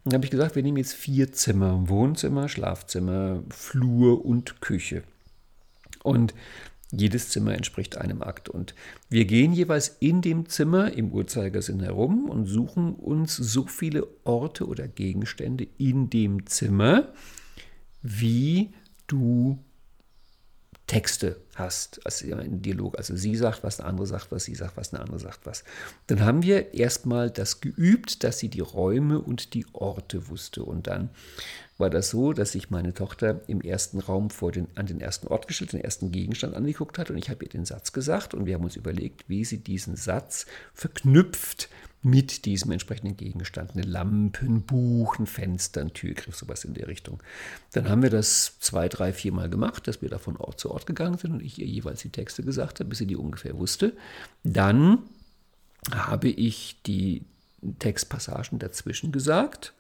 [0.06, 5.04] Dann habe ich gesagt, wir nehmen jetzt vier Zimmer, Wohnzimmer, Schlafzimmer, Flur und Küche.
[6.02, 6.34] Und
[6.92, 8.50] jedes Zimmer entspricht einem Akt.
[8.50, 8.74] Und
[9.10, 14.68] wir gehen jeweils in dem Zimmer im Uhrzeigersinn herum und suchen uns so viele Orte
[14.68, 17.14] oder Gegenstände in dem Zimmer,
[18.02, 18.74] wie
[19.08, 19.60] du
[20.88, 22.98] Texte hast, also ein Dialog.
[22.98, 25.66] Also sie sagt was, eine andere sagt was, sie sagt was, eine andere sagt was.
[26.08, 30.64] Dann haben wir erstmal das geübt, dass sie die Räume und die Orte wusste.
[30.64, 31.10] Und dann
[31.78, 35.28] war das so, dass sich meine Tochter im ersten Raum vor den, an den ersten
[35.28, 38.46] Ort gestellt, den ersten Gegenstand angeguckt hat und ich habe ihr den Satz gesagt und
[38.46, 41.70] wir haben uns überlegt, wie sie diesen Satz verknüpft
[42.02, 43.72] mit diesem entsprechenden Gegenstand.
[43.74, 45.18] Eine Lampe, ein Buch,
[45.94, 47.22] Türgriff, sowas in der Richtung.
[47.74, 50.72] Dann haben wir das zwei, drei, vier Mal gemacht, dass wir da von Ort zu
[50.72, 53.58] Ort gegangen sind und ich ihr jeweils die Texte gesagt habe, bis sie die ungefähr
[53.58, 53.94] wusste.
[54.44, 55.00] Dann
[55.92, 57.26] habe ich die
[57.80, 59.74] Textpassagen dazwischen gesagt.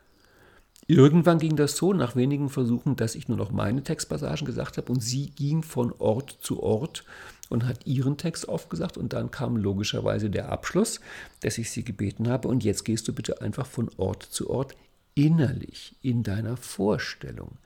[0.90, 4.90] Irgendwann ging das so, nach wenigen Versuchen, dass ich nur noch meine Textpassagen gesagt habe
[4.90, 7.04] und sie ging von Ort zu Ort
[7.50, 11.02] und hat ihren Text aufgesagt und dann kam logischerweise der Abschluss,
[11.42, 14.76] dass ich sie gebeten habe und jetzt gehst du bitte einfach von Ort zu Ort
[15.14, 17.58] innerlich in deiner Vorstellung.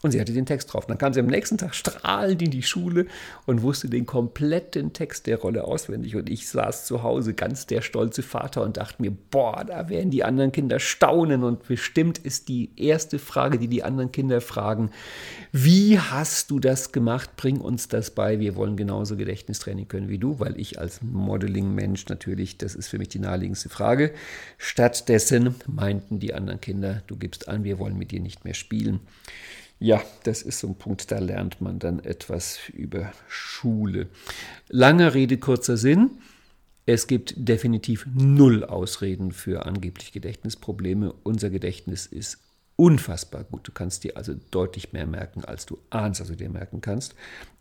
[0.00, 0.86] Und sie hatte den Text drauf.
[0.86, 3.06] Dann kam sie am nächsten Tag strahlend in die Schule
[3.46, 6.14] und wusste den kompletten Text der Rolle auswendig.
[6.14, 10.10] Und ich saß zu Hause, ganz der stolze Vater, und dachte mir, boah, da werden
[10.10, 11.42] die anderen Kinder staunen.
[11.42, 14.90] Und bestimmt ist die erste Frage, die die anderen Kinder fragen,
[15.50, 17.30] wie hast du das gemacht?
[17.36, 18.38] Bring uns das bei.
[18.38, 22.98] Wir wollen genauso Gedächtnistraining können wie du, weil ich als Modeling-Mensch natürlich, das ist für
[22.98, 24.12] mich die naheliegendste Frage.
[24.58, 29.00] Stattdessen meinten die anderen Kinder, du gibst an, wir wollen mit dir nicht mehr spielen.
[29.80, 34.08] Ja, das ist so ein Punkt, da lernt man dann etwas über Schule.
[34.68, 36.10] Lange Rede, kurzer Sinn.
[36.84, 41.12] Es gibt definitiv null Ausreden für angeblich Gedächtnisprobleme.
[41.22, 42.38] Unser Gedächtnis ist
[42.76, 43.68] unfassbar gut.
[43.68, 47.14] Du kannst dir also deutlich mehr merken, als du ahnst, du dir merken kannst.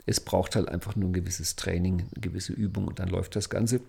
[0.06, 3.50] Es braucht halt einfach nur ein gewisses Training, eine gewisse Übung und dann läuft das
[3.50, 3.82] Ganze.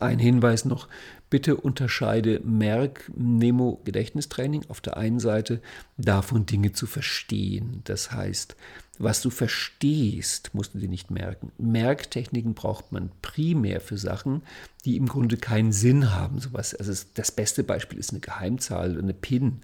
[0.00, 0.86] Ein Hinweis noch,
[1.30, 5.62] bitte unterscheide Merk, Nemo, Gedächtnistraining auf der einen Seite
[5.96, 7.80] davon Dinge zu verstehen.
[7.84, 8.54] Das heißt,
[8.98, 11.52] was du verstehst, musst du dir nicht merken.
[11.56, 14.42] Merktechniken braucht man primär für Sachen,
[14.84, 16.38] die im Grunde keinen Sinn haben.
[16.38, 19.62] Sowas, also das beste Beispiel ist eine Geheimzahl, eine PIN.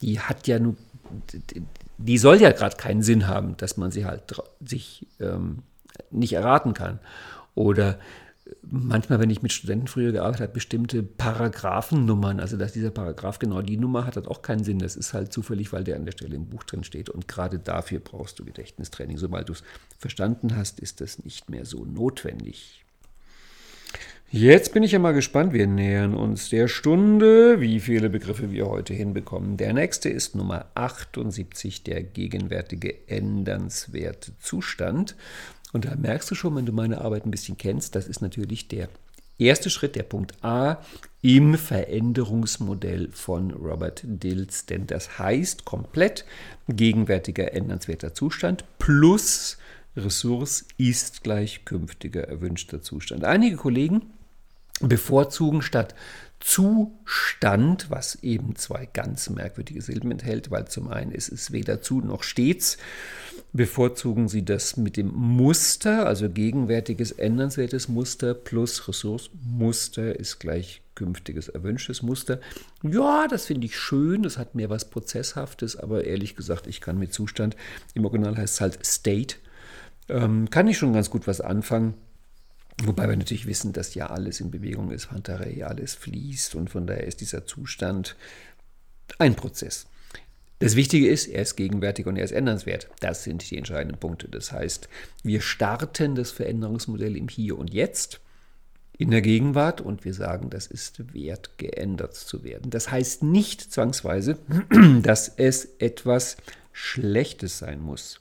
[0.00, 0.76] Die hat ja nur,
[1.98, 4.22] die soll ja gerade keinen Sinn haben, dass man sie halt
[4.64, 5.64] sich ähm,
[6.10, 6.98] nicht erraten kann.
[7.54, 7.98] Oder
[8.62, 13.62] manchmal, wenn ich mit Studenten früher gearbeitet habe, bestimmte Paragraphennummern, also dass dieser Paragraph genau
[13.62, 14.78] die Nummer hat, hat auch keinen Sinn.
[14.78, 17.10] Das ist halt zufällig, weil der an der Stelle im Buch drin steht.
[17.10, 19.18] Und gerade dafür brauchst du Gedächtnistraining.
[19.18, 19.62] Sobald du es
[19.98, 22.84] verstanden hast, ist das nicht mehr so notwendig.
[24.32, 25.52] Jetzt bin ich ja mal gespannt.
[25.52, 29.56] Wir nähern uns der Stunde, wie viele Begriffe wir heute hinbekommen.
[29.56, 35.14] Der nächste ist Nummer 78, der gegenwärtige ändernswerte Zustand.
[35.72, 38.68] Und da merkst du schon, wenn du meine Arbeit ein bisschen kennst, das ist natürlich
[38.68, 38.88] der
[39.38, 40.78] erste Schritt, der Punkt A
[41.22, 44.66] im Veränderungsmodell von Robert Dills.
[44.66, 46.24] Denn das heißt komplett
[46.68, 49.58] gegenwärtiger ändernswerter Zustand plus
[49.96, 53.24] Ressource ist gleich künftiger erwünschter Zustand.
[53.24, 54.02] Einige Kollegen
[54.80, 55.94] bevorzugen statt
[56.38, 62.02] Zustand, was eben zwei ganz merkwürdige Silben enthält, weil zum einen ist es weder zu
[62.02, 62.76] noch stets,
[63.56, 71.48] bevorzugen sie das mit dem Muster, also gegenwärtiges ändernswertes Muster plus Ressourcenmuster ist gleich künftiges
[71.48, 72.40] erwünschtes Muster.
[72.82, 76.98] Ja, das finde ich schön, das hat mehr was Prozesshaftes, aber ehrlich gesagt, ich kann
[76.98, 77.56] mit Zustand,
[77.94, 79.36] im Original heißt es halt State,
[80.08, 81.94] ähm, kann ich schon ganz gut was anfangen.
[82.84, 86.86] Wobei wir natürlich wissen, dass ja alles in Bewegung ist, Pantarei, alles fließt und von
[86.86, 88.16] daher ist dieser Zustand
[89.18, 89.86] ein Prozess.
[90.58, 92.88] Das Wichtige ist, er ist gegenwärtig und er ist ändernswert.
[93.00, 94.28] Das sind die entscheidenden Punkte.
[94.28, 94.88] Das heißt,
[95.22, 98.20] wir starten das Veränderungsmodell im Hier und Jetzt,
[98.98, 102.70] in der Gegenwart und wir sagen, das ist wert, geändert zu werden.
[102.70, 104.38] Das heißt nicht zwangsweise,
[105.02, 106.38] dass es etwas
[106.72, 108.20] Schlechtes sein muss.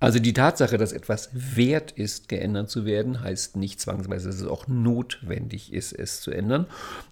[0.00, 4.46] Also die Tatsache, dass etwas wert ist, geändert zu werden, heißt nicht zwangsweise, dass es
[4.46, 6.66] auch notwendig ist, es zu ändern.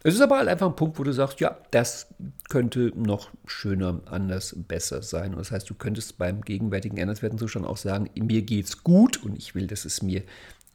[0.04, 2.06] Es ist aber halt einfach ein Punkt, wo du sagst, ja, das
[2.48, 5.32] könnte noch schöner, anders, besser sein.
[5.32, 9.36] Und das heißt, du könntest beim gegenwärtigen ändernswerten Zustand auch sagen, mir geht's gut und
[9.36, 10.22] ich will, dass es mir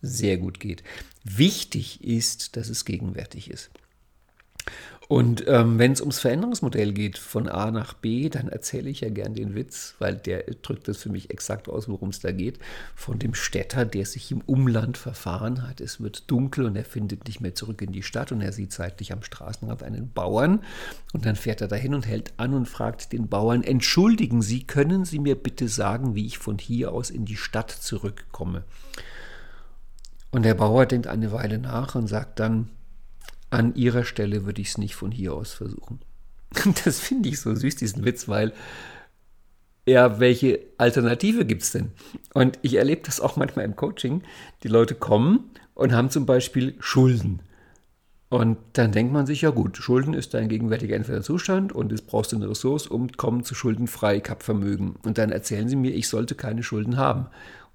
[0.02, 0.84] sehr gut geht.
[1.24, 3.70] Wichtig ist, dass es gegenwärtig ist.
[5.12, 9.10] Und ähm, wenn es ums Veränderungsmodell geht von A nach B, dann erzähle ich ja
[9.10, 12.60] gern den Witz, weil der drückt das für mich exakt aus, worum es da geht.
[12.96, 15.82] Von dem Städter, der sich im Umland verfahren hat.
[15.82, 18.72] Es wird dunkel und er findet nicht mehr zurück in die Stadt und er sieht
[18.72, 20.62] seitlich am Straßenrand einen Bauern.
[21.12, 25.04] Und dann fährt er dahin und hält an und fragt den Bauern: Entschuldigen Sie, können
[25.04, 28.64] Sie mir bitte sagen, wie ich von hier aus in die Stadt zurückkomme?
[30.32, 32.70] Und der Bauer denkt eine Weile nach und sagt dann,
[33.52, 36.00] an ihrer Stelle würde ich es nicht von hier aus versuchen.
[36.84, 38.52] Das finde ich so süß, diesen Witz, weil
[39.86, 41.92] ja, welche Alternative gibt es denn?
[42.34, 44.22] Und ich erlebe das auch manchmal im Coaching.
[44.64, 47.42] Die Leute kommen und haben zum Beispiel Schulden.
[48.30, 52.02] Und dann denkt man sich, ja gut, Schulden ist dein gegenwärtiger entweder Zustand und es
[52.02, 54.96] brauchst du eine Ressource, um kommen zu schuldenfrei, ich habe Vermögen.
[55.04, 57.26] Und dann erzählen sie mir, ich sollte keine Schulden haben.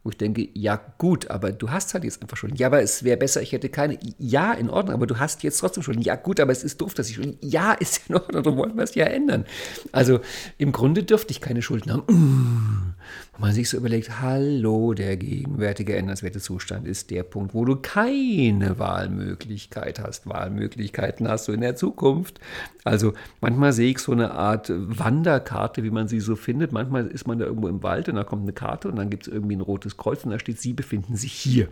[0.07, 2.55] Wo ich denke, ja gut, aber du hast halt jetzt einfach schon.
[2.55, 3.99] Ja, aber es wäre besser, ich hätte keine.
[4.19, 6.01] Ja, in Ordnung, aber du hast jetzt trotzdem schon.
[6.01, 7.37] Ja gut, aber es ist doof, dass ich schon.
[7.41, 9.47] Ja, ist in Ordnung, dann wollen wir es ja ändern.
[9.91, 10.21] Also
[10.59, 12.95] im Grunde dürfte ich keine Schulden haben.
[13.33, 17.77] Wo man sich so überlegt, hallo, der gegenwärtige ändernswerte Zustand ist der Punkt, wo du
[17.77, 20.27] keine Wahlmöglichkeit hast.
[20.27, 22.41] Wahlmöglichkeiten hast du in der Zukunft.
[22.85, 26.73] Also manchmal sehe ich so eine Art Wanderkarte, wie man sie so findet.
[26.73, 29.27] Manchmal ist man da irgendwo im Wald und da kommt eine Karte und dann gibt
[29.27, 31.69] es irgendwie ein rotes Kreuz und da steht, Sie befinden sich hier.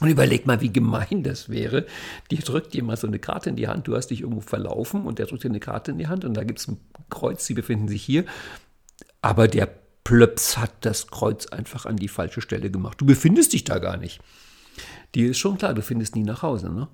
[0.00, 1.86] Und überleg mal, wie gemein das wäre.
[2.30, 5.06] Die drückt dir mal so eine Karte in die Hand, du hast dich irgendwo verlaufen
[5.06, 6.78] und der drückt dir eine Karte in die Hand und da gibt es ein
[7.08, 8.24] Kreuz, Sie befinden sich hier.
[9.22, 9.68] Aber der
[10.06, 13.00] Plöps hat das Kreuz einfach an die falsche Stelle gemacht.
[13.00, 14.20] Du befindest dich da gar nicht.
[15.16, 16.72] Dir ist schon klar, du findest nie nach Hause.
[16.72, 16.86] Ne?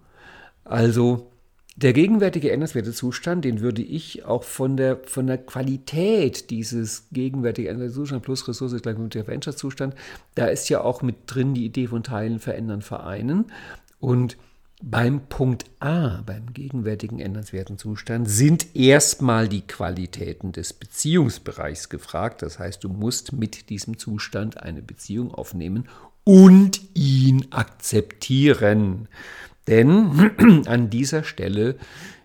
[0.64, 1.30] Also
[1.76, 7.68] der gegenwärtige ändernswerte Zustand, den würde ich auch von der, von der Qualität dieses gegenwärtigen
[7.68, 9.94] ändernswerte Zustand plus Ressource gleich mit der Zustand,
[10.34, 13.52] da ist ja auch mit drin die Idee von Teilen, Verändern, Vereinen.
[14.00, 14.38] Und
[14.82, 22.42] beim Punkt A, beim gegenwärtigen ändernswerten Zustand, sind erstmal die Qualitäten des Beziehungsbereichs gefragt.
[22.42, 25.88] Das heißt, du musst mit diesem Zustand eine Beziehung aufnehmen
[26.24, 29.08] und ihn akzeptieren.
[29.68, 31.76] Denn an dieser Stelle,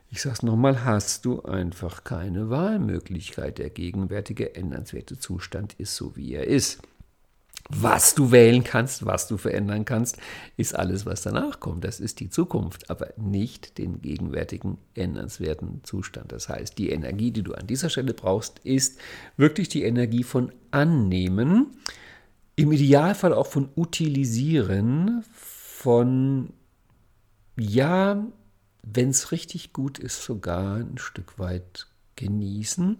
[0.09, 3.59] ich sage es nochmal, hast du einfach keine Wahlmöglichkeit.
[3.59, 6.81] Der gegenwärtige ändernswerte Zustand ist so, wie er ist.
[7.69, 10.17] Was du wählen kannst, was du verändern kannst,
[10.55, 11.83] ist alles, was danach kommt.
[11.83, 16.31] Das ist die Zukunft, aber nicht den gegenwärtigen ändernswerten Zustand.
[16.31, 18.99] Das heißt, die Energie, die du an dieser Stelle brauchst, ist
[19.35, 21.77] wirklich die Energie von Annehmen,
[22.55, 26.53] im Idealfall auch von Utilisieren, von
[27.59, 28.25] ja,
[28.81, 32.97] wenn es richtig gut ist, sogar ein Stück weit genießen.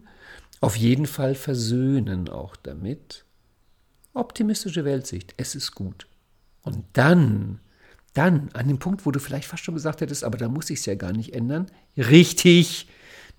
[0.60, 3.24] Auf jeden Fall versöhnen auch damit.
[4.18, 6.08] Optimistische Weltsicht, es ist gut.
[6.64, 7.60] Und dann,
[8.14, 10.80] dann, an dem Punkt, wo du vielleicht fast schon gesagt hättest, aber da muss ich
[10.80, 11.68] es ja gar nicht ändern.
[11.96, 12.88] Richtig,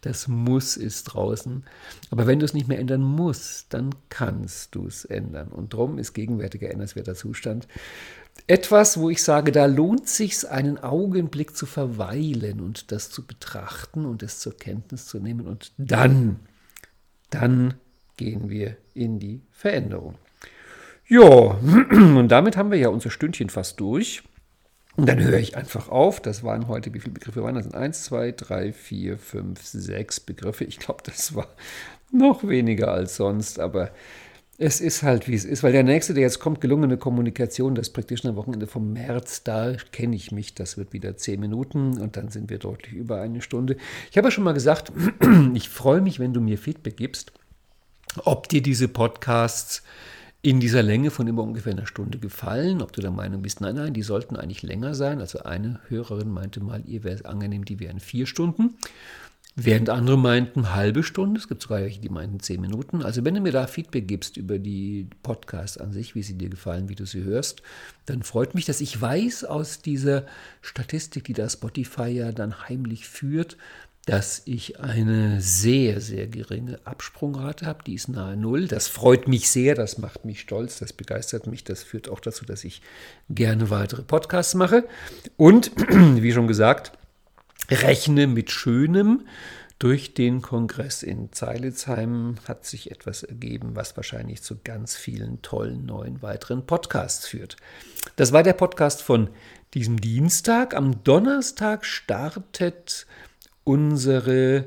[0.00, 1.64] das Muss ist draußen.
[2.10, 5.48] Aber wenn du es nicht mehr ändern musst, dann kannst du es ändern.
[5.48, 7.66] Und darum ist gegenwärtiger ändernswerter Zustand
[8.46, 14.06] etwas, wo ich sage, da lohnt sich einen Augenblick zu verweilen und das zu betrachten
[14.06, 16.40] und es zur Kenntnis zu nehmen und dann,
[17.30, 17.74] dann
[18.16, 20.14] gehen wir in die Veränderung.
[21.08, 21.22] Ja,
[21.90, 24.22] und damit haben wir ja unser Stündchen fast durch.
[24.96, 26.20] Und dann höre ich einfach auf.
[26.20, 27.72] Das waren heute, wie viele Begriffe waren das?
[27.72, 30.64] Eins, zwei, drei, vier, fünf, sechs Begriffe.
[30.64, 31.48] Ich glaube, das war
[32.10, 33.92] noch weniger als sonst, aber
[34.60, 37.90] es ist halt, wie es ist, weil der nächste, der jetzt kommt, gelungene Kommunikation, das
[37.90, 42.16] praktisch am Wochenende vom März, da kenne ich mich, das wird wieder zehn Minuten und
[42.16, 43.76] dann sind wir deutlich über eine Stunde.
[44.10, 44.90] Ich habe ja schon mal gesagt,
[45.54, 47.32] ich freue mich, wenn du mir Feedback gibst,
[48.24, 49.84] ob dir diese Podcasts
[50.40, 53.74] in dieser Länge von immer ungefähr einer Stunde gefallen, ob du der Meinung bist, nein,
[53.74, 55.20] nein, die sollten eigentlich länger sein.
[55.20, 58.76] Also eine Hörerin meinte mal, ihr wäre es angenehm, die wären vier Stunden.
[59.60, 63.02] Während andere meinten halbe Stunde, es gibt sogar welche, die meinten zehn Minuten.
[63.02, 66.48] Also wenn du mir da Feedback gibst über die Podcasts an sich, wie sie dir
[66.48, 67.62] gefallen, wie du sie hörst,
[68.06, 70.26] dann freut mich, dass ich weiß aus dieser
[70.62, 73.56] Statistik, die da Spotify ja dann heimlich führt,
[74.08, 77.84] dass ich eine sehr, sehr geringe Absprungrate habe.
[77.84, 78.66] Die ist nahe Null.
[78.66, 81.62] Das freut mich sehr, das macht mich stolz, das begeistert mich.
[81.62, 82.80] Das führt auch dazu, dass ich
[83.28, 84.88] gerne weitere Podcasts mache.
[85.36, 86.92] Und, wie schon gesagt,
[87.70, 89.26] rechne mit Schönem.
[89.78, 95.84] Durch den Kongress in Zeilitzheim hat sich etwas ergeben, was wahrscheinlich zu ganz vielen tollen
[95.84, 97.56] neuen weiteren Podcasts führt.
[98.16, 99.28] Das war der Podcast von
[99.74, 100.74] diesem Dienstag.
[100.74, 103.06] Am Donnerstag startet
[103.68, 104.64] unsere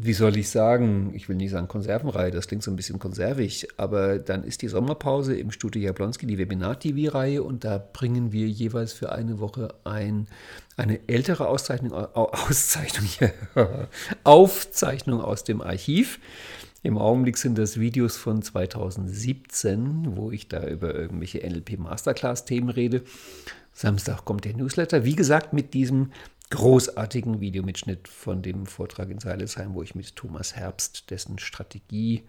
[0.00, 3.66] wie soll ich sagen, ich will nicht sagen Konservenreihe, das klingt so ein bisschen konservig,
[3.78, 8.92] aber dann ist die Sommerpause im Studio Jablonski die Webinar-TV-Reihe und da bringen wir jeweils
[8.92, 10.28] für eine Woche ein,
[10.76, 13.08] eine ältere Auszeichnung, Auszeichnung,
[14.22, 16.20] Aufzeichnung aus dem Archiv.
[16.84, 23.02] Im Augenblick sind das Videos von 2017, wo ich da über irgendwelche NLP Masterclass-Themen rede.
[23.72, 25.04] Samstag kommt der Newsletter.
[25.04, 26.12] Wie gesagt, mit diesem
[26.50, 32.24] großartigen Videomitschnitt von dem Vortrag in Seilesheim, wo ich mit Thomas Herbst, dessen Strategie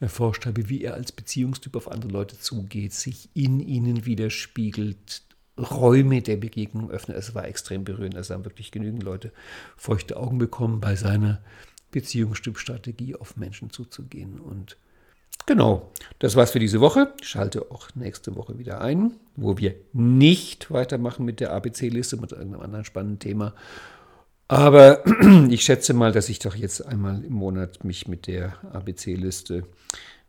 [0.00, 5.22] erforscht habe, wie er als Beziehungstyp auf andere Leute zugeht, sich in ihnen widerspiegelt,
[5.58, 7.16] Räume der Begegnung öffnet.
[7.16, 8.14] Es war extrem berührend.
[8.14, 9.32] Es haben wirklich genügend Leute
[9.76, 11.42] feuchte Augen bekommen, bei seiner
[11.90, 14.40] Beziehungstyp-Strategie auf Menschen zuzugehen.
[14.40, 14.76] Und
[15.46, 17.12] Genau, das war's für diese Woche.
[17.20, 22.32] Ich schalte auch nächste Woche wieder ein, wo wir nicht weitermachen mit der ABC-Liste, mit
[22.32, 23.54] irgendeinem anderen spannenden Thema.
[24.48, 25.02] Aber
[25.50, 29.64] ich schätze mal, dass ich doch jetzt einmal im Monat mich mit der ABC-Liste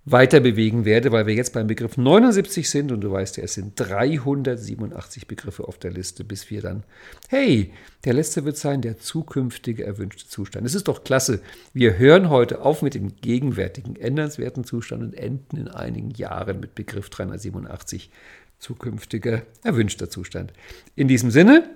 [0.06, 3.54] weiter bewegen werde, weil wir jetzt beim Begriff 79 sind und du weißt ja, es
[3.54, 6.84] sind 387 Begriffe auf der Liste, bis wir dann,
[7.30, 7.72] hey,
[8.04, 10.66] der letzte wird sein, der zukünftige erwünschte Zustand.
[10.66, 11.41] Es ist doch klasse.
[11.74, 16.76] Wir hören heute auf mit dem gegenwärtigen ändernswerten Zustand und enden in einigen Jahren mit
[16.76, 18.12] Begriff 387
[18.60, 20.51] zukünftiger erwünschter Zustand.
[20.95, 21.70] In diesem Sinne,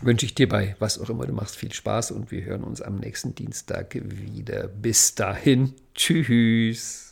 [0.00, 2.82] wünsche ich dir bei was auch immer du machst viel Spaß und wir hören uns
[2.82, 4.66] am nächsten Dienstag wieder.
[4.66, 7.11] Bis dahin, tschüss.